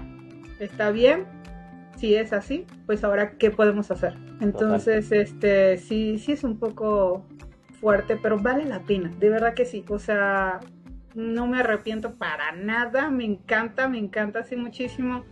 está 0.60 0.92
bien, 0.92 1.26
si 1.98 2.16
es 2.16 2.34
así, 2.34 2.66
pues 2.86 3.04
ahora 3.04 3.38
qué 3.38 3.50
podemos 3.50 3.90
hacer. 3.90 4.16
Entonces, 4.42 5.12
este, 5.12 5.78
sí, 5.78 6.20
sí 6.20 6.34
es 6.34 6.44
un 6.44 6.58
poco 6.58 7.26
fuerte, 7.80 8.16
pero 8.16 8.38
vale 8.38 8.66
la 8.66 8.82
pena, 8.82 9.12
de 9.20 9.30
verdad 9.30 9.56
que 9.56 9.66
sí. 9.66 9.84
O 9.90 9.98
sea, 9.98 10.60
no 11.16 11.48
me 11.48 11.60
arrepiento 11.60 12.14
para 12.14 12.52
nada, 12.52 13.10
me 13.10 13.26
encanta, 13.26 13.88
me 13.88 13.98
encanta 13.98 14.40
así 14.40 14.56
muchísimo 14.56 15.26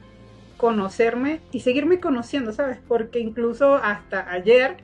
conocerme 0.59 1.39
y 1.53 1.61
seguirme 1.61 2.01
conociendo, 2.01 2.51
¿sabes? 2.51 2.79
Porque 2.85 3.19
incluso 3.19 3.75
hasta 3.75 4.29
ayer 4.29 4.75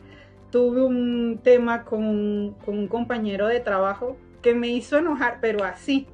tuve 0.51 0.81
un 0.81 1.41
tema 1.43 1.83
con, 1.83 2.55
con 2.63 2.79
un 2.79 2.87
compañero 2.87 3.47
de 3.47 3.59
trabajo 3.59 4.15
que 4.41 4.55
me 4.55 4.69
hizo 4.69 4.97
enojar, 4.97 5.39
pero 5.41 5.65
así. 5.65 6.07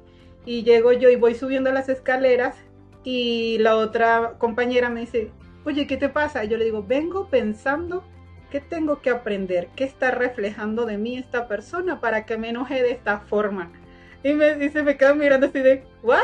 Y 0.44 0.64
llego 0.64 0.92
yo 0.92 1.08
y 1.10 1.16
voy 1.16 1.36
subiendo 1.36 1.70
las 1.70 1.88
escaleras 1.88 2.56
y 3.04 3.58
la 3.58 3.76
otra 3.76 4.34
compañera 4.38 4.90
me 4.90 5.02
dice, 5.02 5.30
oye, 5.64 5.86
¿qué 5.86 5.96
te 5.96 6.08
pasa? 6.08 6.44
Y 6.44 6.48
yo 6.48 6.56
le 6.56 6.64
digo, 6.64 6.82
vengo 6.82 7.28
pensando 7.28 8.02
qué 8.50 8.60
tengo 8.60 9.00
que 9.00 9.10
aprender, 9.10 9.68
qué 9.76 9.84
está 9.84 10.10
reflejando 10.10 10.86
de 10.86 10.98
mí 10.98 11.16
esta 11.16 11.46
persona 11.46 12.00
para 12.00 12.26
que 12.26 12.36
me 12.36 12.48
enoje 12.48 12.82
de 12.82 12.90
esta 12.90 13.20
forma. 13.20 13.70
Y, 14.24 14.32
me, 14.32 14.68
se 14.70 14.82
me 14.82 14.96
mirando 15.14 15.46
así 15.46 15.60
de, 15.60 15.84
¿what? 16.02 16.18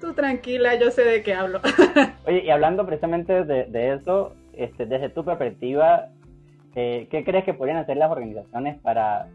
Tú 0.00 0.14
tranquila, 0.14 0.76
yo 0.76 0.90
sé 0.90 1.04
de 1.04 1.22
qué 1.22 1.34
hablo. 1.34 1.60
Oye, 2.26 2.44
y 2.44 2.50
hablando 2.50 2.86
precisamente 2.86 3.44
de, 3.44 3.92
eso, 3.92 4.34
este, 4.54 4.86
desde 4.86 5.10
tu 5.10 5.24
perspectiva, 5.24 6.08
eh, 6.74 7.06
¿qué 7.10 7.22
crees 7.22 7.44
que 7.44 7.52
podrían 7.52 7.76
hacer 7.76 7.98
las 7.98 8.10
organizaciones 8.10 8.80
para, 8.80 9.28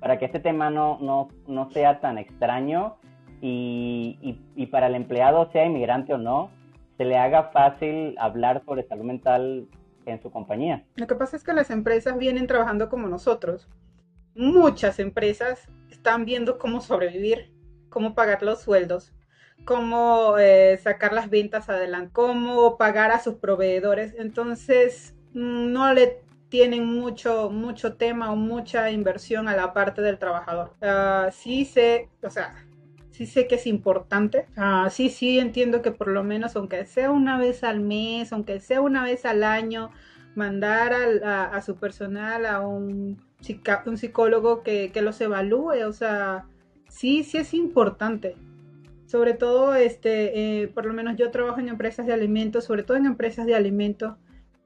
para 0.00 0.18
que 0.18 0.24
este 0.24 0.40
tema 0.40 0.68
no, 0.70 0.98
no, 1.00 1.28
no 1.46 1.70
sea 1.70 2.00
tan 2.00 2.18
extraño 2.18 2.96
y, 3.40 4.18
y, 4.20 4.40
y, 4.56 4.66
para 4.66 4.88
el 4.88 4.96
empleado, 4.96 5.50
sea 5.52 5.64
inmigrante 5.64 6.12
o 6.12 6.18
no, 6.18 6.50
se 6.96 7.04
le 7.04 7.16
haga 7.16 7.44
fácil 7.44 8.16
hablar 8.18 8.62
sobre 8.64 8.82
salud 8.88 9.04
mental 9.04 9.68
en 10.06 10.20
su 10.20 10.30
compañía? 10.30 10.84
Lo 10.96 11.06
que 11.06 11.14
pasa 11.14 11.36
es 11.36 11.44
que 11.44 11.52
las 11.52 11.70
empresas 11.70 12.18
vienen 12.18 12.48
trabajando 12.48 12.88
como 12.88 13.06
nosotros. 13.06 13.68
Muchas 14.34 14.98
empresas 14.98 15.68
están 15.90 16.24
viendo 16.24 16.58
cómo 16.58 16.80
sobrevivir, 16.80 17.52
cómo 17.90 18.14
pagar 18.14 18.42
los 18.42 18.60
sueldos, 18.60 19.12
cómo 19.64 20.36
eh, 20.38 20.78
sacar 20.82 21.12
las 21.12 21.30
ventas 21.30 21.68
adelante, 21.68 22.10
cómo 22.12 22.76
pagar 22.76 23.10
a 23.10 23.20
sus 23.20 23.34
proveedores. 23.34 24.14
Entonces, 24.18 25.14
no 25.32 25.92
le 25.92 26.22
tienen 26.48 26.84
mucho, 26.84 27.50
mucho 27.50 27.94
tema 27.94 28.32
o 28.32 28.36
mucha 28.36 28.90
inversión 28.90 29.48
a 29.48 29.56
la 29.56 29.72
parte 29.72 30.02
del 30.02 30.18
trabajador. 30.18 30.74
Ah, 30.82 31.28
sí 31.32 31.64
sé, 31.64 32.08
o 32.22 32.30
sea, 32.30 32.66
sí 33.12 33.26
sé 33.26 33.46
que 33.46 33.54
es 33.54 33.66
importante. 33.66 34.46
Ah, 34.56 34.88
sí, 34.90 35.08
sí 35.08 35.38
entiendo 35.38 35.82
que 35.82 35.92
por 35.92 36.08
lo 36.08 36.24
menos, 36.24 36.56
aunque 36.56 36.84
sea 36.86 37.10
una 37.10 37.38
vez 37.38 37.62
al 37.62 37.80
mes, 37.80 38.32
aunque 38.32 38.60
sea 38.60 38.80
una 38.80 39.04
vez 39.04 39.24
al 39.24 39.44
año, 39.44 39.90
mandar 40.34 40.92
a, 40.92 41.60
su 41.62 41.76
personal 41.76 42.46
a 42.46 42.60
un, 42.60 43.22
un 43.86 43.98
psicólogo 43.98 44.62
que, 44.62 44.90
que 44.92 45.02
los 45.02 45.20
evalúe. 45.20 45.86
O 45.86 45.92
sea, 45.92 46.46
sí, 46.88 47.22
sí 47.22 47.38
es 47.38 47.54
importante 47.54 48.36
sobre 49.10 49.34
todo, 49.34 49.74
este, 49.74 50.62
eh, 50.62 50.68
por 50.68 50.86
lo 50.86 50.94
menos 50.94 51.16
yo 51.16 51.32
trabajo 51.32 51.58
en 51.58 51.68
empresas 51.68 52.06
de 52.06 52.12
alimentos, 52.12 52.62
sobre 52.62 52.84
todo 52.84 52.96
en 52.96 53.06
empresas 53.06 53.44
de 53.44 53.56
alimentos, 53.56 54.14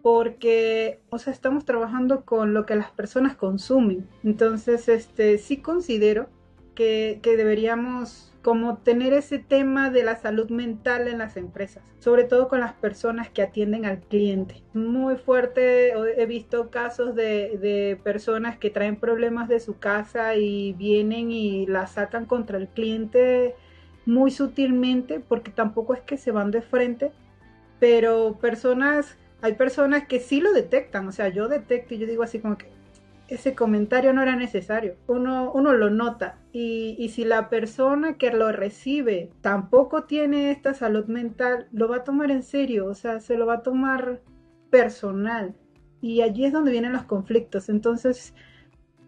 porque, 0.02 1.00
o 1.08 1.18
sea, 1.18 1.32
estamos 1.32 1.64
trabajando 1.64 2.26
con 2.26 2.52
lo 2.52 2.66
que 2.66 2.76
las 2.76 2.90
personas 2.90 3.36
consumen. 3.36 4.06
Entonces, 4.22 4.90
este, 4.90 5.38
sí 5.38 5.62
considero 5.62 6.28
que, 6.74 7.20
que 7.22 7.38
deberíamos 7.38 8.34
como 8.42 8.76
tener 8.76 9.14
ese 9.14 9.38
tema 9.38 9.88
de 9.88 10.02
la 10.02 10.16
salud 10.16 10.50
mental 10.50 11.08
en 11.08 11.16
las 11.16 11.38
empresas, 11.38 11.82
sobre 11.98 12.24
todo 12.24 12.48
con 12.48 12.60
las 12.60 12.74
personas 12.74 13.30
que 13.30 13.40
atienden 13.40 13.86
al 13.86 14.00
cliente. 14.00 14.62
Muy 14.74 15.16
fuerte, 15.16 15.94
he 16.20 16.26
visto 16.26 16.68
casos 16.68 17.14
de, 17.14 17.56
de, 17.56 17.98
personas 18.04 18.58
que 18.58 18.68
traen 18.68 18.96
problemas 18.96 19.48
de 19.48 19.60
su 19.60 19.78
casa 19.78 20.34
y 20.36 20.74
vienen 20.74 21.32
y 21.32 21.64
la 21.64 21.86
sacan 21.86 22.26
contra 22.26 22.58
el 22.58 22.68
cliente 22.68 23.54
muy 24.06 24.30
sutilmente, 24.30 25.20
porque 25.20 25.50
tampoco 25.50 25.94
es 25.94 26.00
que 26.00 26.16
se 26.16 26.30
van 26.30 26.50
de 26.50 26.62
frente, 26.62 27.12
pero 27.80 28.38
personas, 28.40 29.16
hay 29.42 29.54
personas 29.54 30.06
que 30.06 30.20
sí 30.20 30.40
lo 30.40 30.52
detectan, 30.52 31.08
o 31.08 31.12
sea, 31.12 31.28
yo 31.28 31.48
detecto 31.48 31.94
y 31.94 31.98
yo 31.98 32.06
digo 32.06 32.22
así 32.22 32.38
como 32.38 32.58
que 32.58 32.72
ese 33.28 33.54
comentario 33.54 34.12
no 34.12 34.22
era 34.22 34.36
necesario, 34.36 34.96
uno, 35.06 35.50
uno 35.52 35.72
lo 35.72 35.88
nota 35.88 36.38
y, 36.52 36.94
y 36.98 37.08
si 37.08 37.24
la 37.24 37.48
persona 37.48 38.18
que 38.18 38.30
lo 38.30 38.52
recibe 38.52 39.30
tampoco 39.40 40.04
tiene 40.04 40.50
esta 40.50 40.74
salud 40.74 41.06
mental, 41.06 41.66
lo 41.72 41.88
va 41.88 41.96
a 41.96 42.04
tomar 42.04 42.30
en 42.30 42.42
serio, 42.42 42.86
o 42.86 42.94
sea, 42.94 43.20
se 43.20 43.36
lo 43.36 43.46
va 43.46 43.54
a 43.54 43.62
tomar 43.62 44.20
personal. 44.70 45.54
Y 46.00 46.20
allí 46.20 46.44
es 46.44 46.52
donde 46.52 46.70
vienen 46.70 46.92
los 46.92 47.04
conflictos, 47.04 47.70
entonces 47.70 48.34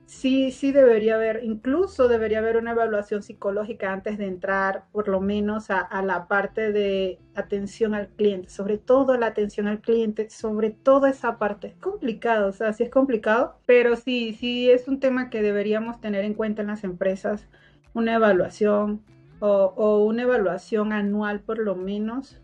sí, 0.07 0.53
sí 0.53 0.73
debería 0.73 1.16
haber, 1.16 1.45
incluso 1.45 2.09
debería 2.09 2.38
haber 2.38 2.57
una 2.57 2.71
evaluación 2.73 3.23
psicológica 3.23 3.92
antes 3.92 4.19
de 4.19 4.27
entrar, 4.27 4.85
por 4.92 5.09
lo 5.09 5.21
menos 5.21 5.71
a, 5.71 6.03
la 6.03 6.29
parte 6.29 6.73
de 6.73 7.19
atención 7.35 7.95
al 7.95 8.09
cliente, 8.09 8.49
sobre 8.49 8.79
todo 8.79 9.16
la 9.19 9.27
atención 9.27 9.66
al 9.66 9.81
cliente, 9.81 10.31
sobre 10.31 10.71
toda 10.71 11.11
esa 11.11 11.38
parte. 11.38 11.69
Es 11.69 11.77
complicado, 11.77 12.49
o 12.49 12.53
sea, 12.53 12.73
sí 12.73 12.85
es 12.85 12.90
complicado, 12.90 13.59
pero 13.66 13.97
sí, 13.97 14.35
sí 14.38 14.71
es 14.71 14.88
un 14.88 15.01
tema 15.01 15.29
que 15.29 15.42
deberíamos 15.42 16.01
tener 16.01 16.25
en 16.25 16.35
cuenta 16.35 16.62
en 16.62 16.69
las 16.69 16.85
empresas, 16.85 17.49
una 17.92 18.14
evaluación 18.14 19.03
o, 19.40 20.05
una 20.05 20.23
evaluación 20.23 20.92
anual 20.92 21.40
por 21.40 21.59
lo 21.59 21.75
menos, 21.77 22.40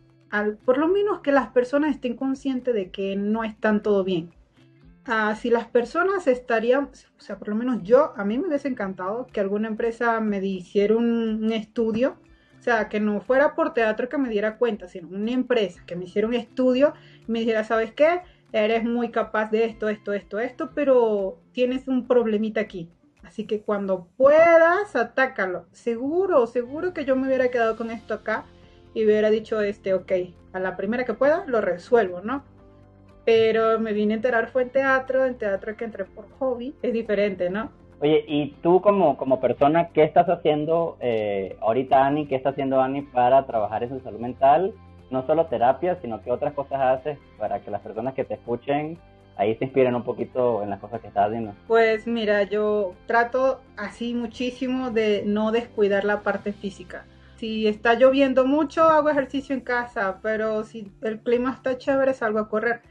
por 0.64 0.79
lo 0.79 0.88
menos 0.88 1.20
que 1.20 1.33
las 1.33 1.48
personas 1.48 1.94
estén 1.94 2.16
conscientes 2.16 2.75
de 2.75 2.90
que 2.90 3.16
no 3.16 3.44
están 3.44 3.83
todo 3.83 4.05
bien 4.05 4.31
Ah, 5.04 5.34
si 5.34 5.50
las 5.50 5.66
personas 5.66 6.28
estarían, 6.28 6.90
o 7.18 7.20
sea, 7.20 7.38
por 7.38 7.48
lo 7.48 7.56
menos 7.56 7.82
yo, 7.82 8.12
a 8.16 8.24
mí 8.24 8.38
me 8.38 8.46
hubiese 8.46 8.68
encantado 8.68 9.26
que 9.32 9.40
alguna 9.40 9.66
empresa 9.66 10.20
me 10.20 10.44
hiciera 10.44 10.96
un, 10.96 11.52
estudio, 11.52 12.18
o 12.58 12.62
sea, 12.62 12.88
que 12.88 13.00
no 13.00 13.20
fuera 13.20 13.56
por 13.56 13.74
teatro 13.74 14.08
que 14.08 14.18
me 14.18 14.28
diera 14.28 14.58
cuenta, 14.58 14.86
sino 14.86 15.08
una 15.08 15.32
empresa 15.32 15.82
que 15.86 15.96
me 15.96 16.04
hiciera 16.04 16.28
un 16.28 16.34
estudio 16.34 16.94
y 17.26 17.32
me 17.32 17.40
dijera, 17.40 17.64
¿sabes 17.64 17.92
qué? 17.92 18.20
Eres 18.52 18.84
muy 18.84 19.10
capaz 19.10 19.50
de 19.50 19.64
esto, 19.64 19.88
esto, 19.88 20.12
esto, 20.12 20.38
esto, 20.38 20.70
pero 20.72 21.40
tienes 21.52 21.88
un 21.88 22.06
problemita 22.06 22.60
aquí. 22.60 22.88
Así 23.24 23.46
que 23.46 23.62
cuando 23.62 24.08
puedas, 24.16 24.94
atácalo. 24.94 25.66
Seguro, 25.72 26.46
seguro 26.46 26.92
que 26.92 27.04
yo 27.04 27.16
me 27.16 27.26
hubiera 27.26 27.50
quedado 27.50 27.76
con 27.76 27.90
esto 27.90 28.14
acá 28.14 28.44
y 28.94 29.04
hubiera 29.04 29.30
dicho, 29.30 29.60
este, 29.62 29.94
ok, 29.94 30.12
a 30.52 30.60
la 30.60 30.76
primera 30.76 31.04
que 31.04 31.14
pueda, 31.14 31.44
lo 31.46 31.60
resuelvo, 31.60 32.20
¿no? 32.20 32.44
Pero 33.24 33.78
me 33.78 33.92
vine 33.92 34.14
a 34.14 34.16
enterar 34.16 34.48
fue 34.48 34.62
en 34.62 34.70
teatro, 34.70 35.24
en 35.24 35.37
teatro 35.37 35.76
que 35.76 35.85
entré 35.85 36.04
por 36.04 36.26
hobby, 36.38 36.74
es 36.82 36.92
diferente, 36.92 37.50
¿no? 37.50 37.70
Oye, 38.00 38.24
y 38.26 38.50
tú 38.62 38.80
como, 38.80 39.16
como 39.16 39.40
persona, 39.40 39.90
¿qué 39.90 40.02
estás 40.02 40.28
haciendo 40.28 40.96
eh, 41.00 41.56
ahorita, 41.61 42.04
Ani? 42.04 42.26
¿Qué 42.26 42.35
está 42.35 42.50
haciendo 42.50 42.80
Ani 42.80 43.02
para 43.02 43.46
trabajar 43.46 43.85
en 43.85 43.90
su 43.90 44.00
salud 44.00 44.18
mental? 44.18 44.74
No 45.11 45.24
solo 45.26 45.46
terapia, 45.46 45.98
sino 46.02 46.20
que 46.20 46.32
otras 46.32 46.52
cosas 46.52 46.80
haces 46.80 47.18
para 47.38 47.61
que 47.61 47.70
las 47.70 47.80
personas 47.80 48.14
que 48.14 48.24
te 48.24 48.35
escuchen 48.35 48.98
ahí 49.37 49.54
se 49.56 49.64
inspiren 49.64 49.94
un 49.94 50.02
poquito 50.02 50.62
en 50.62 50.70
las 50.70 50.80
cosas 50.80 51.00
que 51.00 51.08
estás 51.08 51.28
haciendo. 51.28 51.54
Pues 51.66 52.06
mira, 52.06 52.42
yo 52.42 52.94
trato 53.06 53.61
así 53.76 54.14
muchísimo 54.14 54.90
de 54.90 55.22
no 55.24 55.52
descuidar 55.52 56.04
la 56.04 56.20
parte 56.22 56.52
física. 56.52 57.04
Si 57.37 57.66
está 57.66 57.94
lloviendo 57.94 58.44
mucho, 58.44 58.85
hago 58.85 59.11
ejercicio 59.11 59.54
en 59.54 59.62
casa, 59.62 60.18
pero 60.22 60.64
si 60.64 60.92
el 61.02 61.20
clima 61.20 61.52
está 61.52 61.76
chévere, 61.76 62.14
salgo 62.14 62.38
a 62.38 62.48
correr 62.48 62.82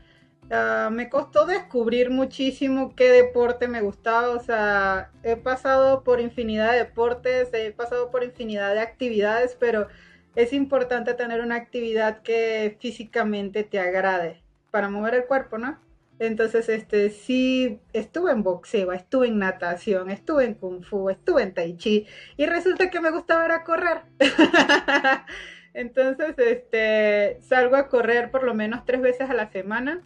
me 0.91 1.09
costó 1.09 1.45
descubrir 1.45 2.09
muchísimo 2.09 2.93
qué 2.95 3.09
deporte 3.09 3.67
me 3.67 3.81
gustaba, 3.81 4.29
o 4.31 4.39
sea, 4.41 5.11
he 5.23 5.37
pasado 5.37 6.03
por 6.03 6.19
infinidad 6.19 6.73
de 6.73 6.79
deportes, 6.79 7.49
he 7.53 7.71
pasado 7.71 8.11
por 8.11 8.23
infinidad 8.23 8.73
de 8.73 8.81
actividades, 8.81 9.55
pero 9.59 9.87
es 10.35 10.51
importante 10.53 11.13
tener 11.13 11.41
una 11.41 11.55
actividad 11.55 12.21
que 12.21 12.77
físicamente 12.79 13.63
te 13.63 13.79
agrade 13.79 14.43
para 14.71 14.89
mover 14.89 15.15
el 15.15 15.25
cuerpo, 15.25 15.57
¿no? 15.57 15.79
Entonces, 16.19 16.69
este, 16.69 17.09
sí, 17.09 17.79
estuve 17.93 18.31
en 18.31 18.43
boxeo, 18.43 18.91
estuve 18.91 19.27
en 19.27 19.39
natación, 19.39 20.11
estuve 20.11 20.45
en 20.45 20.53
kung 20.53 20.83
fu, 20.83 21.09
estuve 21.09 21.43
en 21.43 21.53
tai 21.53 21.77
chi 21.77 22.05
y 22.37 22.45
resulta 22.45 22.91
que 22.91 23.01
me 23.01 23.09
gustaba 23.09 23.45
era 23.45 23.63
correr. 23.63 24.03
Entonces, 25.73 26.35
este, 26.37 27.39
salgo 27.41 27.75
a 27.75 27.87
correr 27.87 28.31
por 28.31 28.43
lo 28.43 28.53
menos 28.53 28.85
tres 28.85 29.01
veces 29.01 29.29
a 29.29 29.33
la 29.33 29.49
semana. 29.51 30.03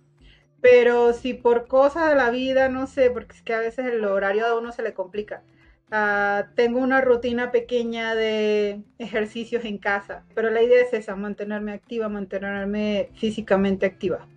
Pero 0.66 1.14
si 1.14 1.36
por 1.36 1.68
cosas 1.68 2.10
de 2.10 2.16
la 2.16 2.32
vida, 2.32 2.70
no 2.70 2.88
sé, 2.88 3.12
porque 3.12 3.36
es 3.36 3.44
que 3.44 3.54
a 3.54 3.60
veces 3.60 3.86
el 3.86 4.04
horario 4.04 4.48
de 4.48 4.58
uno 4.58 4.72
se 4.72 4.82
le 4.82 4.96
complica. 4.96 5.44
Ah, 5.92 6.48
tengo 6.56 6.80
una 6.80 7.02
rutina 7.02 7.52
pequeña 7.52 8.16
de 8.16 8.82
ejercicios 8.98 9.64
en 9.64 9.78
casa, 9.78 10.24
pero 10.34 10.50
la 10.50 10.64
idea 10.64 10.82
es 10.82 10.92
esa, 10.92 11.16
mantenerme 11.16 11.72
activa, 11.72 12.10
mantenerme 12.10 13.12
físicamente 13.14 13.86
activa. 13.86 14.28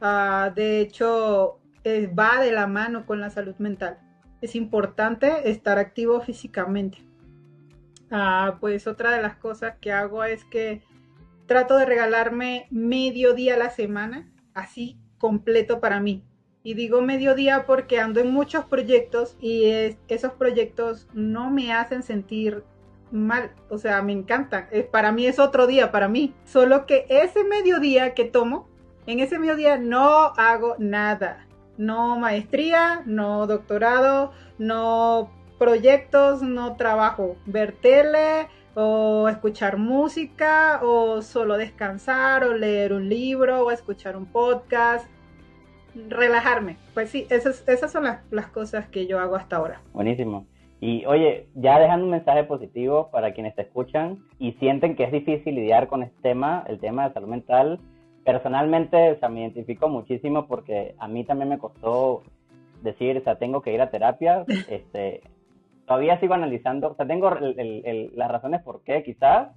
Ah, 0.00 0.52
de 0.52 0.80
hecho, 0.80 1.60
va 2.18 2.40
de 2.42 2.50
la 2.50 2.66
mano 2.66 3.06
con 3.06 3.20
la 3.20 3.30
salud 3.30 3.54
mental. 3.58 4.00
Es 4.40 4.56
importante 4.56 5.48
estar 5.48 5.78
activo 5.78 6.20
físicamente. 6.20 6.98
Ah, 8.10 8.58
pues 8.60 8.88
otra 8.88 9.12
de 9.12 9.22
las 9.22 9.36
cosas 9.36 9.76
que 9.80 9.92
hago 9.92 10.24
es 10.24 10.44
que 10.46 10.82
trato 11.46 11.78
de 11.78 11.86
regalarme 11.86 12.66
medio 12.72 13.34
día 13.34 13.54
a 13.54 13.58
la 13.58 13.70
semana, 13.70 14.28
así 14.52 14.98
completo 15.18 15.80
para 15.80 16.00
mí. 16.00 16.22
Y 16.62 16.74
digo 16.74 17.00
mediodía 17.00 17.64
porque 17.66 18.00
ando 18.00 18.20
en 18.20 18.32
muchos 18.32 18.64
proyectos 18.64 19.36
y 19.40 19.66
esos 20.08 20.32
proyectos 20.32 21.06
no 21.14 21.50
me 21.50 21.72
hacen 21.72 22.02
sentir 22.02 22.64
mal, 23.12 23.52
o 23.70 23.78
sea, 23.78 24.02
me 24.02 24.12
encantan. 24.12 24.68
para 24.90 25.12
mí 25.12 25.26
es 25.26 25.38
otro 25.38 25.66
día, 25.66 25.92
para 25.92 26.08
mí. 26.08 26.34
Solo 26.44 26.86
que 26.86 27.06
ese 27.08 27.44
mediodía 27.44 28.14
que 28.14 28.24
tomo, 28.24 28.68
en 29.06 29.20
ese 29.20 29.38
mediodía 29.38 29.78
no 29.78 30.32
hago 30.36 30.74
nada. 30.78 31.46
No 31.78 32.18
maestría, 32.18 33.02
no 33.06 33.46
doctorado, 33.46 34.32
no 34.58 35.30
proyectos, 35.58 36.42
no 36.42 36.76
trabajo. 36.76 37.36
Ver 37.46 37.76
o 38.78 39.28
escuchar 39.28 39.78
música 39.78 40.80
o 40.82 41.22
solo 41.22 41.56
descansar 41.56 42.44
o 42.44 42.52
leer 42.52 42.92
un 42.92 43.08
libro 43.08 43.64
o 43.64 43.70
escuchar 43.70 44.16
un 44.16 44.26
podcast 44.26 45.08
relajarme. 46.08 46.76
Pues 46.94 47.10
sí, 47.10 47.26
esas, 47.30 47.66
esas 47.68 47.90
son 47.90 48.04
las, 48.04 48.20
las 48.30 48.48
cosas 48.48 48.86
que 48.88 49.06
yo 49.06 49.18
hago 49.18 49.36
hasta 49.36 49.56
ahora. 49.56 49.80
Buenísimo. 49.92 50.46
Y 50.80 51.06
oye, 51.06 51.48
ya 51.54 51.78
dejando 51.78 52.04
un 52.04 52.10
mensaje 52.10 52.44
positivo 52.44 53.08
para 53.10 53.32
quienes 53.32 53.54
te 53.54 53.62
escuchan 53.62 54.18
y 54.38 54.52
sienten 54.52 54.94
que 54.94 55.04
es 55.04 55.12
difícil 55.12 55.54
lidiar 55.54 55.88
con 55.88 56.02
este 56.02 56.20
tema, 56.20 56.64
el 56.68 56.78
tema 56.78 57.08
de 57.08 57.14
salud 57.14 57.28
mental, 57.28 57.80
personalmente 58.24 59.12
o 59.12 59.18
sea, 59.18 59.30
me 59.30 59.40
identifico 59.40 59.88
muchísimo 59.88 60.46
porque 60.46 60.94
a 60.98 61.08
mí 61.08 61.24
también 61.24 61.48
me 61.48 61.58
costó 61.58 62.22
decir, 62.82 63.16
o 63.16 63.24
sea, 63.24 63.38
tengo 63.38 63.62
que 63.62 63.72
ir 63.72 63.80
a 63.80 63.90
terapia. 63.90 64.44
Este, 64.68 65.22
todavía 65.86 66.20
sigo 66.20 66.34
analizando, 66.34 66.88
o 66.88 66.94
sea, 66.94 67.06
tengo 67.06 67.30
las 67.30 68.30
razones 68.30 68.62
por 68.62 68.82
qué, 68.82 69.02
quizás, 69.02 69.48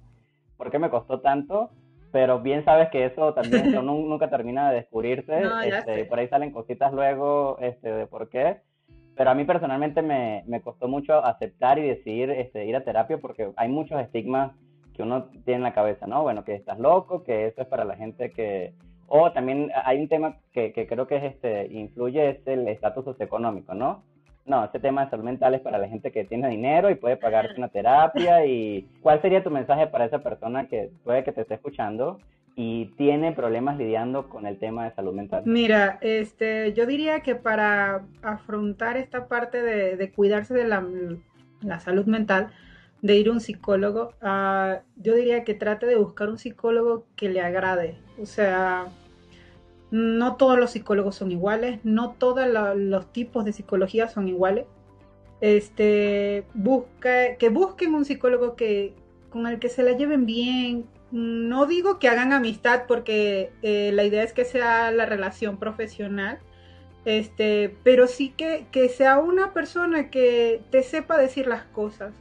por 0.56 0.70
qué 0.70 0.78
me 0.78 0.90
costó 0.90 1.20
tanto, 1.20 1.70
pero 2.12 2.40
bien 2.40 2.64
sabes 2.64 2.88
que 2.90 3.04
eso 3.04 3.34
también 3.34 3.72
nunca 3.84 4.30
termina 4.30 4.70
de 4.70 4.76
descubrirse, 4.76 5.42
este, 5.64 6.04
por 6.06 6.18
ahí 6.18 6.28
salen 6.28 6.52
cositas 6.52 6.92
luego 6.92 7.58
este, 7.60 7.92
de 7.92 8.06
por 8.06 8.28
qué, 8.28 8.58
pero 9.16 9.30
a 9.30 9.34
mí 9.34 9.44
personalmente 9.44 10.02
me, 10.02 10.44
me 10.46 10.62
costó 10.62 10.88
mucho 10.88 11.24
aceptar 11.24 11.78
y 11.78 11.82
decidir 11.82 12.30
este, 12.30 12.64
ir 12.64 12.76
a 12.76 12.84
terapia 12.84 13.18
porque 13.18 13.52
hay 13.56 13.68
muchos 13.68 14.00
estigmas 14.00 14.52
que 14.94 15.02
uno 15.02 15.24
tiene 15.44 15.56
en 15.56 15.62
la 15.62 15.74
cabeza, 15.74 16.06
¿no? 16.06 16.22
Bueno, 16.22 16.44
que 16.44 16.54
estás 16.54 16.78
loco, 16.78 17.22
que 17.24 17.46
eso 17.46 17.62
es 17.62 17.68
para 17.68 17.84
la 17.84 17.96
gente 17.96 18.30
que... 18.30 18.72
O 19.08 19.32
también 19.32 19.70
hay 19.84 19.98
un 19.98 20.08
tema 20.08 20.36
que, 20.52 20.72
que 20.72 20.86
creo 20.86 21.06
que 21.06 21.16
es 21.16 21.24
este, 21.24 21.66
influye, 21.66 22.30
es 22.30 22.46
el 22.46 22.68
estatus 22.68 23.04
socioeconómico, 23.04 23.74
¿no? 23.74 24.04
No, 24.50 24.64
este 24.64 24.80
tema 24.80 25.04
de 25.04 25.10
salud 25.10 25.22
mental 25.22 25.54
es 25.54 25.60
para 25.60 25.78
la 25.78 25.86
gente 25.86 26.10
que 26.10 26.24
tiene 26.24 26.48
dinero 26.48 26.90
y 26.90 26.96
puede 26.96 27.16
pagarse 27.16 27.54
una 27.56 27.68
terapia. 27.68 28.44
¿Y 28.44 28.88
cuál 29.00 29.22
sería 29.22 29.44
tu 29.44 29.50
mensaje 29.50 29.86
para 29.86 30.06
esa 30.06 30.24
persona 30.24 30.66
que 30.66 30.90
puede 31.04 31.22
que 31.22 31.30
te 31.30 31.42
esté 31.42 31.54
escuchando 31.54 32.18
y 32.56 32.86
tiene 32.96 33.30
problemas 33.30 33.78
lidiando 33.78 34.28
con 34.28 34.46
el 34.46 34.58
tema 34.58 34.86
de 34.86 34.94
salud 34.96 35.14
mental? 35.14 35.44
Mira, 35.46 35.98
este, 36.00 36.72
yo 36.72 36.84
diría 36.84 37.20
que 37.20 37.36
para 37.36 38.02
afrontar 38.22 38.96
esta 38.96 39.28
parte 39.28 39.62
de, 39.62 40.10
cuidarse 40.10 40.52
de 40.52 40.64
la, 40.66 41.78
salud 41.78 42.06
mental, 42.06 42.48
de 43.02 43.18
ir 43.18 43.28
a 43.28 43.30
un 43.30 43.40
psicólogo, 43.40 44.14
uh, 44.20 44.80
yo 44.96 45.14
diría 45.14 45.44
que 45.44 45.54
trate 45.54 45.86
de 45.86 45.94
buscar 45.94 46.28
un 46.28 46.38
psicólogo 46.38 47.06
que 47.14 47.28
le 47.28 47.40
agrade. 47.40 47.98
O 48.20 48.26
sea, 48.26 48.88
no 49.90 50.36
todos 50.36 50.58
los 50.58 50.70
psicólogos 50.70 51.16
son 51.16 51.32
iguales, 51.32 51.80
no 51.84 52.12
todos 52.18 52.46
los 52.76 53.12
tipos 53.12 53.44
de 53.44 53.52
psicología 53.52 54.08
son 54.08 54.28
iguales. 54.28 54.66
Este, 55.40 56.44
busca, 56.54 57.36
que 57.36 57.48
busquen 57.48 57.94
un 57.94 58.04
psicólogo 58.04 58.56
que, 58.56 58.94
con 59.30 59.46
el 59.46 59.58
que 59.58 59.68
se 59.68 59.82
la 59.82 59.92
lleven 59.92 60.26
bien. 60.26 60.86
No 61.10 61.66
digo 61.66 61.98
que 61.98 62.08
hagan 62.08 62.32
amistad 62.32 62.84
porque 62.86 63.52
eh, 63.62 63.90
la 63.92 64.04
idea 64.04 64.22
es 64.22 64.32
que 64.32 64.44
sea 64.44 64.92
la 64.92 65.06
relación 65.06 65.58
profesional, 65.58 66.38
este, 67.04 67.76
pero 67.82 68.06
sí 68.06 68.30
que, 68.36 68.66
que 68.70 68.88
sea 68.88 69.18
una 69.18 69.52
persona 69.52 70.10
que 70.10 70.62
te 70.70 70.82
sepa 70.82 71.18
decir 71.18 71.46
las 71.46 71.64
cosas. 71.64 72.12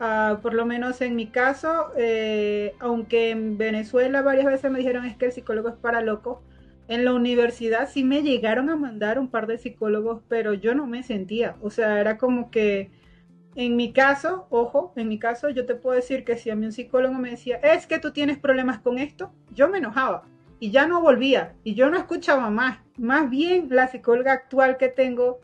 Ah, 0.00 0.38
por 0.42 0.54
lo 0.54 0.64
menos 0.64 1.00
en 1.00 1.16
mi 1.16 1.26
caso, 1.26 1.88
eh, 1.96 2.74
aunque 2.78 3.30
en 3.30 3.58
Venezuela 3.58 4.22
varias 4.22 4.46
veces 4.46 4.70
me 4.70 4.78
dijeron 4.78 5.04
es 5.04 5.16
que 5.16 5.26
el 5.26 5.32
psicólogo 5.32 5.70
es 5.70 5.74
para 5.74 6.02
locos, 6.02 6.38
en 6.88 7.04
la 7.04 7.12
universidad 7.12 7.88
sí 7.88 8.02
me 8.02 8.22
llegaron 8.22 8.70
a 8.70 8.76
mandar 8.76 9.18
un 9.18 9.28
par 9.28 9.46
de 9.46 9.58
psicólogos, 9.58 10.22
pero 10.26 10.54
yo 10.54 10.74
no 10.74 10.86
me 10.86 11.02
sentía. 11.02 11.56
O 11.60 11.70
sea, 11.70 12.00
era 12.00 12.16
como 12.16 12.50
que 12.50 12.90
en 13.54 13.76
mi 13.76 13.92
caso, 13.92 14.46
ojo, 14.50 14.92
en 14.96 15.08
mi 15.08 15.18
caso 15.18 15.50
yo 15.50 15.66
te 15.66 15.74
puedo 15.74 15.96
decir 15.96 16.24
que 16.24 16.36
si 16.36 16.48
a 16.48 16.56
mí 16.56 16.64
un 16.64 16.72
psicólogo 16.72 17.14
me 17.14 17.30
decía, 17.30 17.56
es 17.56 17.86
que 17.86 17.98
tú 17.98 18.12
tienes 18.12 18.38
problemas 18.38 18.78
con 18.78 18.98
esto, 18.98 19.32
yo 19.52 19.68
me 19.68 19.78
enojaba 19.78 20.24
y 20.60 20.70
ya 20.70 20.86
no 20.86 21.02
volvía 21.02 21.54
y 21.62 21.74
yo 21.74 21.90
no 21.90 21.98
escuchaba 21.98 22.48
más. 22.50 22.78
Más 22.96 23.28
bien 23.28 23.68
la 23.70 23.88
psicóloga 23.88 24.32
actual 24.32 24.78
que 24.78 24.88
tengo 24.88 25.40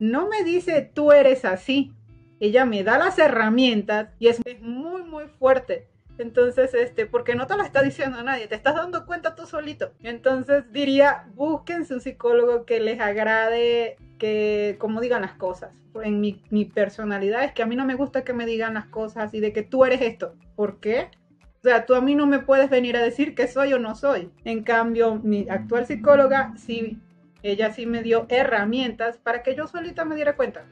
no 0.00 0.28
me 0.28 0.42
dice 0.42 0.90
tú 0.92 1.12
eres 1.12 1.44
así. 1.44 1.92
Ella 2.40 2.64
me 2.64 2.82
da 2.82 2.98
las 2.98 3.18
herramientas 3.18 4.10
y 4.18 4.28
es 4.28 4.40
muy, 4.60 5.02
muy 5.04 5.26
fuerte 5.26 5.86
entonces, 6.18 6.74
este, 6.74 7.06
porque 7.06 7.34
no 7.34 7.46
te 7.46 7.56
lo 7.56 7.62
está 7.62 7.82
diciendo 7.82 8.22
nadie, 8.22 8.48
te 8.48 8.54
estás 8.54 8.74
dando 8.74 9.06
cuenta 9.06 9.34
tú 9.34 9.46
solito. 9.46 9.92
Entonces 10.02 10.64
diría, 10.72 11.26
búsquense 11.34 11.94
un 11.94 12.00
psicólogo 12.00 12.64
que 12.64 12.80
les 12.80 13.00
agrade 13.00 13.96
que 14.18 14.76
como 14.78 15.00
digan 15.00 15.22
las 15.22 15.34
cosas. 15.34 15.70
En 16.02 16.20
mi, 16.20 16.42
mi, 16.50 16.64
personalidad 16.64 17.44
es 17.44 17.52
que 17.52 17.62
a 17.62 17.66
mí 17.66 17.76
no 17.76 17.84
me 17.84 17.94
gusta 17.94 18.24
que 18.24 18.32
me 18.32 18.46
digan 18.46 18.74
las 18.74 18.86
cosas 18.86 19.32
y 19.34 19.40
de 19.40 19.52
que 19.52 19.62
tú 19.62 19.84
eres 19.84 20.00
esto. 20.02 20.34
¿Por 20.56 20.80
qué? 20.80 21.10
O 21.58 21.62
sea, 21.62 21.86
tú 21.86 21.94
a 21.94 22.00
mí 22.00 22.14
no 22.14 22.26
me 22.26 22.38
puedes 22.38 22.70
venir 22.70 22.96
a 22.96 23.02
decir 23.02 23.34
que 23.34 23.48
soy 23.48 23.72
o 23.72 23.78
no 23.78 23.94
soy. 23.94 24.30
En 24.44 24.62
cambio, 24.62 25.16
mi 25.16 25.48
actual 25.48 25.86
psicóloga 25.86 26.52
sí, 26.56 27.00
ella 27.42 27.72
sí 27.72 27.86
me 27.86 28.02
dio 28.02 28.26
herramientas 28.28 29.18
para 29.18 29.42
que 29.42 29.56
yo 29.56 29.66
solita 29.66 30.04
me 30.04 30.14
diera 30.14 30.36
cuenta. 30.36 30.66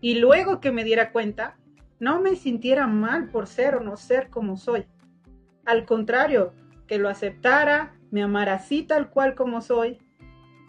Y 0.00 0.16
luego 0.16 0.60
que 0.60 0.72
me 0.72 0.84
diera 0.84 1.10
cuenta, 1.10 1.56
no 2.00 2.20
me 2.20 2.36
sintiera 2.36 2.86
mal 2.86 3.28
por 3.28 3.46
ser 3.46 3.76
o 3.76 3.80
no 3.80 3.96
ser 3.96 4.28
como 4.28 4.56
soy. 4.56 4.86
Al 5.64 5.86
contrario, 5.86 6.52
que 6.86 6.98
lo 6.98 7.08
aceptara, 7.08 7.94
me 8.10 8.22
amara 8.22 8.54
así 8.54 8.82
tal 8.82 9.10
cual 9.10 9.34
como 9.34 9.60
soy. 9.60 9.98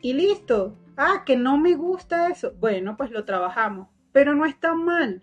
Y 0.01 0.13
listo. 0.13 0.77
Ah, 0.97 1.23
que 1.25 1.35
no 1.35 1.57
me 1.57 1.75
gusta 1.75 2.29
eso. 2.29 2.53
Bueno, 2.59 2.95
pues 2.95 3.11
lo 3.11 3.25
trabajamos. 3.25 3.89
Pero 4.11 4.33
no 4.33 4.45
está 4.45 4.73
mal. 4.73 5.21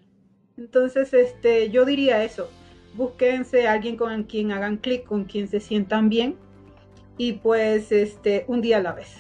Entonces, 0.59 1.15
este, 1.15 1.71
yo 1.71 1.85
diría 1.85 2.25
eso. 2.25 2.51
Búsquense 2.95 3.67
a 3.67 3.73
alguien 3.73 3.97
con 3.97 4.25
quien 4.25 4.53
hagan 4.53 4.77
clic, 4.77 5.05
con 5.05 5.25
quien 5.25 5.49
se 5.49 5.61
sientan 5.61 6.11
bien. 6.11 6.37
Y 7.17 7.35
pues, 7.35 7.91
este, 7.91 8.45
un 8.49 8.61
día 8.61 8.79
a 8.79 8.83
la 8.83 8.93
vez. 8.93 9.17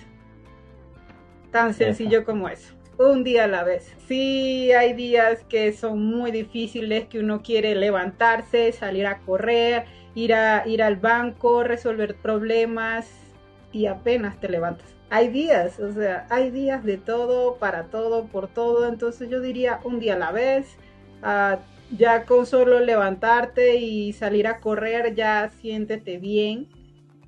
Tan 1.50 1.72
sencillo 1.72 2.24
como 2.24 2.48
eso 2.48 2.74
un 3.10 3.24
día 3.24 3.44
a 3.44 3.48
la 3.48 3.64
vez. 3.64 3.94
Sí, 4.06 4.72
hay 4.72 4.92
días 4.92 5.44
que 5.48 5.72
son 5.72 6.04
muy 6.04 6.30
difíciles, 6.30 7.06
que 7.08 7.18
uno 7.20 7.42
quiere 7.42 7.74
levantarse, 7.74 8.72
salir 8.72 9.06
a 9.06 9.18
correr, 9.18 9.84
ir, 10.14 10.34
a, 10.34 10.66
ir 10.66 10.82
al 10.82 10.96
banco, 10.96 11.64
resolver 11.64 12.16
problemas 12.16 13.08
y 13.72 13.86
apenas 13.86 14.38
te 14.40 14.48
levantas. 14.48 14.94
Hay 15.10 15.28
días, 15.28 15.78
o 15.78 15.92
sea, 15.92 16.26
hay 16.30 16.50
días 16.50 16.84
de 16.84 16.96
todo, 16.96 17.56
para 17.56 17.84
todo, 17.84 18.26
por 18.26 18.48
todo. 18.48 18.88
Entonces 18.88 19.28
yo 19.28 19.40
diría 19.40 19.80
un 19.84 20.00
día 20.00 20.14
a 20.14 20.18
la 20.18 20.32
vez. 20.32 20.76
Ah, 21.22 21.58
ya 21.94 22.24
con 22.24 22.46
solo 22.46 22.80
levantarte 22.80 23.76
y 23.76 24.14
salir 24.14 24.46
a 24.46 24.60
correr, 24.60 25.14
ya 25.14 25.50
siéntete 25.60 26.16
bien. 26.16 26.68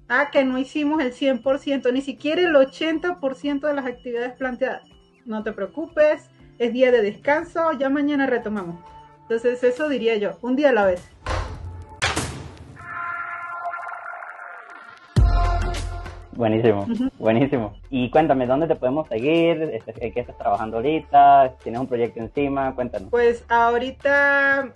Ah, 0.08 0.30
que 0.30 0.44
no 0.44 0.58
hicimos 0.58 1.02
el 1.02 1.12
100%, 1.12 1.92
ni 1.92 2.00
siquiera 2.00 2.42
el 2.42 2.54
80% 2.54 3.66
de 3.66 3.74
las 3.74 3.86
actividades 3.86 4.32
planteadas 4.34 4.93
no 5.26 5.42
te 5.42 5.52
preocupes, 5.52 6.28
es 6.58 6.72
día 6.72 6.92
de 6.92 7.02
descanso, 7.02 7.72
ya 7.72 7.88
mañana 7.88 8.26
retomamos. 8.26 8.76
Entonces 9.22 9.62
eso 9.64 9.88
diría 9.88 10.16
yo, 10.16 10.38
un 10.42 10.56
día 10.56 10.70
a 10.70 10.72
la 10.72 10.86
vez. 10.86 11.10
Buenísimo, 16.32 16.86
buenísimo. 17.18 17.74
Y 17.90 18.10
cuéntame, 18.10 18.46
¿dónde 18.46 18.66
te 18.66 18.74
podemos 18.74 19.08
seguir? 19.08 19.62
Este, 19.72 19.94
¿En 20.04 20.12
qué 20.12 20.20
estás 20.20 20.36
trabajando 20.36 20.78
ahorita? 20.78 21.54
¿Tienes 21.62 21.80
un 21.80 21.86
proyecto 21.86 22.20
encima? 22.20 22.74
Cuéntanos. 22.74 23.08
Pues 23.10 23.44
ahorita 23.48 24.72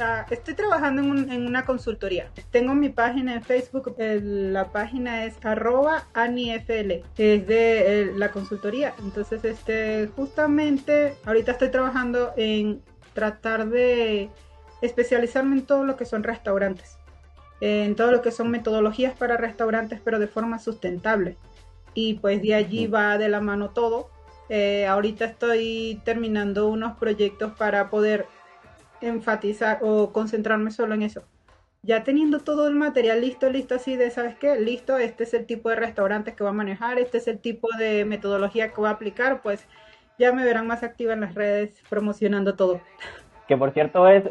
ah, 0.00 0.26
estoy 0.30 0.54
trabajando 0.54 1.02
en, 1.02 1.46
una 1.46 1.64
consultoría. 1.64 2.30
Tengo 2.50 2.74
mi 2.74 2.88
página 2.88 3.34
en 3.34 3.42
Facebook, 3.42 3.94
la 3.98 4.72
página 4.72 5.24
es 5.24 5.34
arroba 5.44 6.06
anifl, 6.14 7.02
es 7.16 7.46
de 7.46 8.12
la 8.16 8.30
consultoría. 8.30 8.94
Entonces, 8.98 9.44
este, 9.44 10.08
justamente 10.16 11.14
ahorita 11.24 11.52
estoy 11.52 11.70
trabajando 11.70 12.32
en 12.36 12.82
tratar 13.14 13.68
de 13.68 14.30
especializarme 14.82 15.56
en 15.56 15.66
todo 15.66 15.84
lo 15.84 15.96
que 15.96 16.04
son 16.04 16.22
restaurantes, 16.22 16.98
en 17.60 17.96
todo 17.96 18.10
lo 18.12 18.22
que 18.22 18.30
son 18.30 18.50
metodologías 18.50 19.16
para 19.16 19.36
restaurantes, 19.36 20.00
pero 20.04 20.18
de 20.18 20.28
forma 20.28 20.58
sustentable. 20.58 21.36
Y 21.94 22.14
pues 22.14 22.42
de 22.42 22.54
allí 22.54 22.86
va 22.86 23.16
de 23.16 23.28
la 23.28 23.40
mano 23.40 23.70
todo. 23.70 24.10
Eh, 24.48 24.86
ahorita 24.86 25.24
estoy 25.24 26.00
terminando 26.04 26.68
unos 26.68 26.96
proyectos 26.98 27.52
para 27.56 27.90
poder 27.90 28.26
enfatizar 29.00 29.78
o 29.82 30.12
concentrarme 30.12 30.70
solo 30.70 30.94
en 30.94 31.02
eso. 31.02 31.22
Ya 31.82 32.02
teniendo 32.02 32.40
todo 32.40 32.66
el 32.66 32.74
material 32.74 33.20
listo, 33.20 33.48
listo 33.48 33.76
así 33.76 33.96
de, 33.96 34.10
¿sabes 34.10 34.36
qué? 34.36 34.58
Listo, 34.58 34.98
este 34.98 35.24
es 35.24 35.34
el 35.34 35.46
tipo 35.46 35.70
de 35.70 35.76
restaurantes 35.76 36.34
que 36.34 36.42
va 36.42 36.50
a 36.50 36.54
manejar, 36.54 36.98
este 36.98 37.18
es 37.18 37.28
el 37.28 37.38
tipo 37.38 37.68
de 37.78 38.04
metodología 38.04 38.72
que 38.72 38.80
va 38.80 38.88
a 38.88 38.92
aplicar, 38.92 39.40
pues 39.42 39.66
ya 40.18 40.32
me 40.32 40.44
verán 40.44 40.66
más 40.66 40.82
activa 40.82 41.12
en 41.12 41.20
las 41.20 41.34
redes 41.34 41.82
promocionando 41.88 42.56
todo. 42.56 42.80
Que 43.46 43.56
por 43.56 43.72
cierto 43.72 44.08
es, 44.08 44.24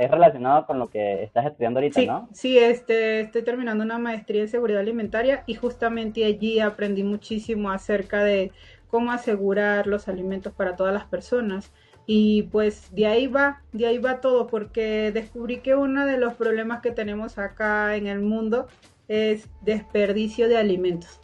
es 0.00 0.10
relacionado 0.10 0.64
con 0.64 0.78
lo 0.78 0.88
que 0.88 1.22
estás 1.22 1.44
estudiando 1.44 1.80
ahorita, 1.80 2.00
¿no? 2.06 2.28
Sí, 2.32 2.56
este, 2.56 3.20
estoy 3.20 3.42
terminando 3.42 3.84
una 3.84 3.98
maestría 3.98 4.40
en 4.40 4.48
seguridad 4.48 4.80
alimentaria 4.80 5.42
y 5.46 5.54
justamente 5.54 6.24
allí 6.24 6.60
aprendí 6.60 7.04
muchísimo 7.04 7.70
acerca 7.70 8.24
de 8.24 8.52
cómo 8.88 9.12
asegurar 9.12 9.86
los 9.86 10.08
alimentos 10.08 10.54
para 10.54 10.76
todas 10.76 10.94
las 10.94 11.04
personas. 11.04 11.70
Y 12.06 12.44
pues 12.44 12.88
de 12.92 13.06
ahí 13.06 13.26
va, 13.26 13.62
de 13.72 13.86
ahí 13.86 13.98
va 13.98 14.20
todo, 14.20 14.46
porque 14.48 15.12
descubrí 15.12 15.60
que 15.60 15.74
uno 15.74 16.04
de 16.04 16.18
los 16.18 16.34
problemas 16.34 16.80
que 16.80 16.90
tenemos 16.90 17.38
acá 17.38 17.96
en 17.96 18.06
el 18.06 18.20
mundo 18.20 18.66
es 19.08 19.48
desperdicio 19.62 20.48
de 20.48 20.56
alimentos. 20.56 21.20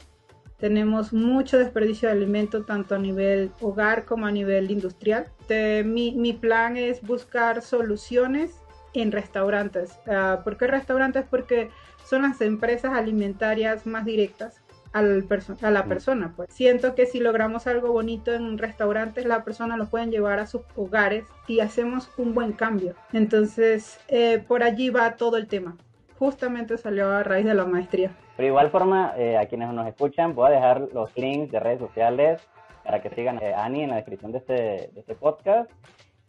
Tenemos 0.59 1.13
mucho 1.13 1.59
desperdicio 1.59 2.09
de 2.09 2.15
alimentos 2.15 2.67
tanto 2.67 2.97
a 2.97 2.99
nivel 2.99 3.53
hogar 3.61 4.05
como 4.05 4.27
a 4.27 4.33
nivel 4.33 4.71
industrial. 4.71 5.29
mi, 5.85 6.13
mi, 6.13 6.33
plan 6.33 6.77
es 6.77 7.01
buscar 7.03 7.63
soluciones 7.63 8.57
en 8.93 9.13
restaurantes. 9.13 9.93
Uh, 10.07 10.43
¿Por 10.43 10.57
qué 10.57 10.67
restaurantes? 10.67 11.25
Porque 11.29 11.71
son 12.05 12.23
las 12.23 12.41
empresas 12.41 12.93
alimentarias 12.93 13.87
más 13.87 14.05
directas 14.05 14.61
al 14.93 15.27
a 15.63 15.71
la 15.71 15.85
persona. 15.85 16.33
Pues 16.35 16.49
siento 16.53 16.95
que 16.95 17.07
si 17.07 17.21
logramos 17.21 17.67
algo 17.67 17.93
bonito 17.93 18.33
en 18.33 18.59
restaurantes, 18.59 19.25
la 19.27 19.45
persona 19.45 19.77
lo 19.77 19.87
pueden 19.87 20.11
llevar 20.11 20.39
a 20.39 20.47
sus 20.47 20.63
hogares 20.77 21.25
y 21.47 21.61
hacemos 21.61 22.11
un 22.19 22.35
buen 22.35 22.53
cambio. 22.53 22.95
Entonces, 23.13 24.01
eh, 24.09 24.43
por 24.47 24.63
allí 24.63 24.91
va 24.91 25.17
todo 25.17 25.37
el 25.37 25.47
tema. 25.47 25.77
Justamente 26.19 26.77
salió 26.79 27.11
a 27.11 27.23
raíz 27.23 27.45
de 27.45 27.55
la 27.55 27.65
maestría. 27.65 28.11
Pero 28.37 28.49
igual 28.49 28.71
forma, 28.71 29.15
eh, 29.17 29.37
a 29.37 29.47
quienes 29.47 29.73
nos 29.73 29.87
escuchan, 29.87 30.35
voy 30.35 30.49
a 30.49 30.55
dejar 30.55 30.89
los 30.93 31.17
links 31.17 31.53
de 31.53 31.61
redes 31.61 31.79
sociales 31.79 32.41
para 32.85 33.03
que 33.03 33.11
sigan 33.11 33.39
a 33.39 33.65
Ani 33.65 33.83
en 33.83 33.91
la 33.91 33.97
descripción 33.97 34.33
de 34.33 34.39
este, 34.39 34.53
de 34.55 35.01
este 35.01 35.15
podcast. 35.15 35.71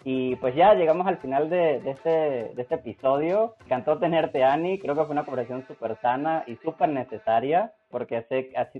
Y 0.04 0.36
pues 0.38 0.56
ya 0.56 0.74
llegamos 0.74 1.08
al 1.08 1.18
final 1.18 1.50
de, 1.50 1.82
de, 1.82 1.92
este, 1.92 2.10
de 2.10 2.62
este 2.62 2.76
episodio. 2.76 3.56
Encantó 3.66 3.98
tenerte, 3.98 4.44
Ani. 4.44 4.80
Creo 4.80 4.96
que 4.96 5.04
fue 5.04 5.12
una 5.12 5.26
conversación 5.26 5.66
súper 5.68 5.98
sana 6.02 6.44
y 6.48 6.56
súper 6.58 6.90
necesaria, 6.90 7.74
porque 7.90 8.26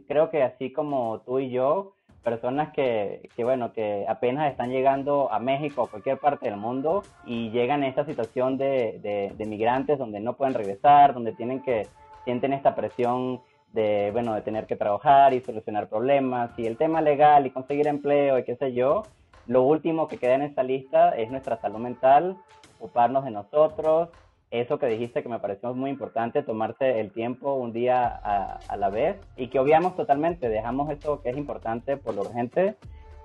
creo 0.08 0.30
que 0.30 0.44
así 0.44 0.72
como 0.72 1.22
tú 1.26 1.40
y 1.40 1.50
yo, 1.50 1.94
personas 2.24 2.74
que, 2.74 3.30
que, 3.36 3.44
bueno, 3.44 3.74
que 3.74 4.06
apenas 4.08 4.52
están 4.52 4.72
llegando 4.72 5.32
a 5.32 5.40
México 5.40 5.84
o 5.84 5.88
cualquier 5.88 6.18
parte 6.18 6.50
del 6.50 6.58
mundo 6.58 7.04
y 7.26 7.50
llegan 7.52 7.84
a 7.84 7.88
esta 7.88 8.06
situación 8.06 8.58
de, 8.58 9.00
de, 9.02 9.34
de 9.36 9.46
migrantes 9.46 9.98
donde 9.98 10.20
no 10.20 10.34
pueden 10.34 10.54
regresar, 10.54 11.14
donde 11.14 11.34
tienen 11.34 11.62
que 11.62 11.88
sienten 12.26 12.54
esta 12.54 12.76
presión 12.76 13.42
de, 13.74 14.10
bueno, 14.12 14.34
de 14.34 14.42
tener 14.42 14.66
que 14.66 14.76
trabajar 14.76 15.34
y 15.34 15.42
solucionar 15.42 15.88
problemas 15.88 16.52
y 16.58 16.66
el 16.66 16.78
tema 16.78 17.02
legal 17.02 17.46
y 17.46 17.52
conseguir 17.52 17.88
empleo 17.88 18.38
y 18.40 18.44
qué 18.44 18.56
sé 18.56 18.74
yo, 18.74 19.04
lo 19.48 19.64
último 19.64 20.08
que 20.08 20.18
queda 20.18 20.36
en 20.36 20.44
esta 20.44 20.64
lista 20.64 21.10
es 21.12 21.32
nuestra 21.32 21.60
salud 21.60 21.80
mental, 21.80 22.38
ocuparnos 22.80 23.26
de 23.26 23.32
nosotros, 23.32 24.10
eso 24.52 24.80
que 24.80 24.88
dijiste 24.88 25.22
que 25.24 25.30
me 25.30 25.40
pareció 25.40 25.74
muy 25.74 25.90
importante, 25.90 26.44
tomarse 26.44 27.00
el 27.00 27.12
tiempo 27.12 27.54
un 27.54 27.72
día 27.72 28.08
a, 28.08 28.60
a 28.68 28.78
la 28.78 28.90
vez 28.90 29.18
y 29.38 29.48
que 29.48 29.60
obviamos 29.60 29.96
totalmente, 29.96 30.50
dejamos 30.50 30.90
eso 30.92 31.22
que 31.22 31.30
es 31.30 31.38
importante 31.38 31.98
por 31.98 32.16
lo 32.16 32.22
urgente 32.22 32.76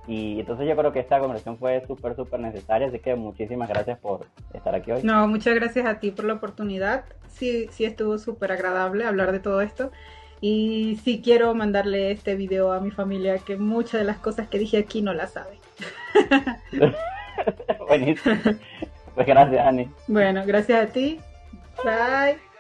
y 0.07 0.41
entonces 0.41 0.69
yo 0.69 0.77
creo 0.77 0.93
que 0.93 1.01
esta 1.01 1.19
conversación 1.19 1.59
fue 1.59 1.83
súper, 1.87 2.15
súper 2.15 2.41
necesaria, 2.41 2.89
así 2.89 2.99
que 2.99 3.15
muchísimas 3.15 3.69
gracias 3.69 3.99
por 3.99 4.27
estar 4.53 4.75
aquí 4.75 4.93
hoy. 4.93 5.03
No, 5.03 5.27
muchas 5.29 5.55
gracias 5.55 5.87
a 5.87 5.99
ti 5.99 6.11
por 6.11 6.27
la 6.27 6.35
oportunidad. 6.35 7.05
Sí, 7.29 7.69
sí 7.71 7.85
estuvo 7.85 8.19
súper 8.19 8.53
agradable 8.53 9.07
hablar 9.07 9.33
de 9.33 9.41
todo 9.41 9.63
esto. 9.63 9.91
Y 10.41 11.01
sí 11.03 11.23
quiero 11.25 11.55
mandarle 11.55 12.11
este 12.11 12.35
video 12.35 12.73
a 12.73 12.81
mi 12.81 12.91
familia, 12.91 13.39
que 13.39 13.57
muchas 13.57 14.01
de 14.01 14.05
las 14.05 14.19
cosas 14.19 14.49
que 14.49 14.59
dije 14.59 14.77
aquí 14.77 15.01
no 15.01 15.15
las 15.15 15.33
sabe. 15.33 15.59
Buenísimo. 17.89 18.37
Pues 19.15 19.27
gracias, 19.27 19.67
Ani. 19.67 19.91
Bueno, 20.09 20.43
gracias 20.47 20.89
a 20.89 20.93
ti. 20.93 21.21
Bye. 21.85 22.54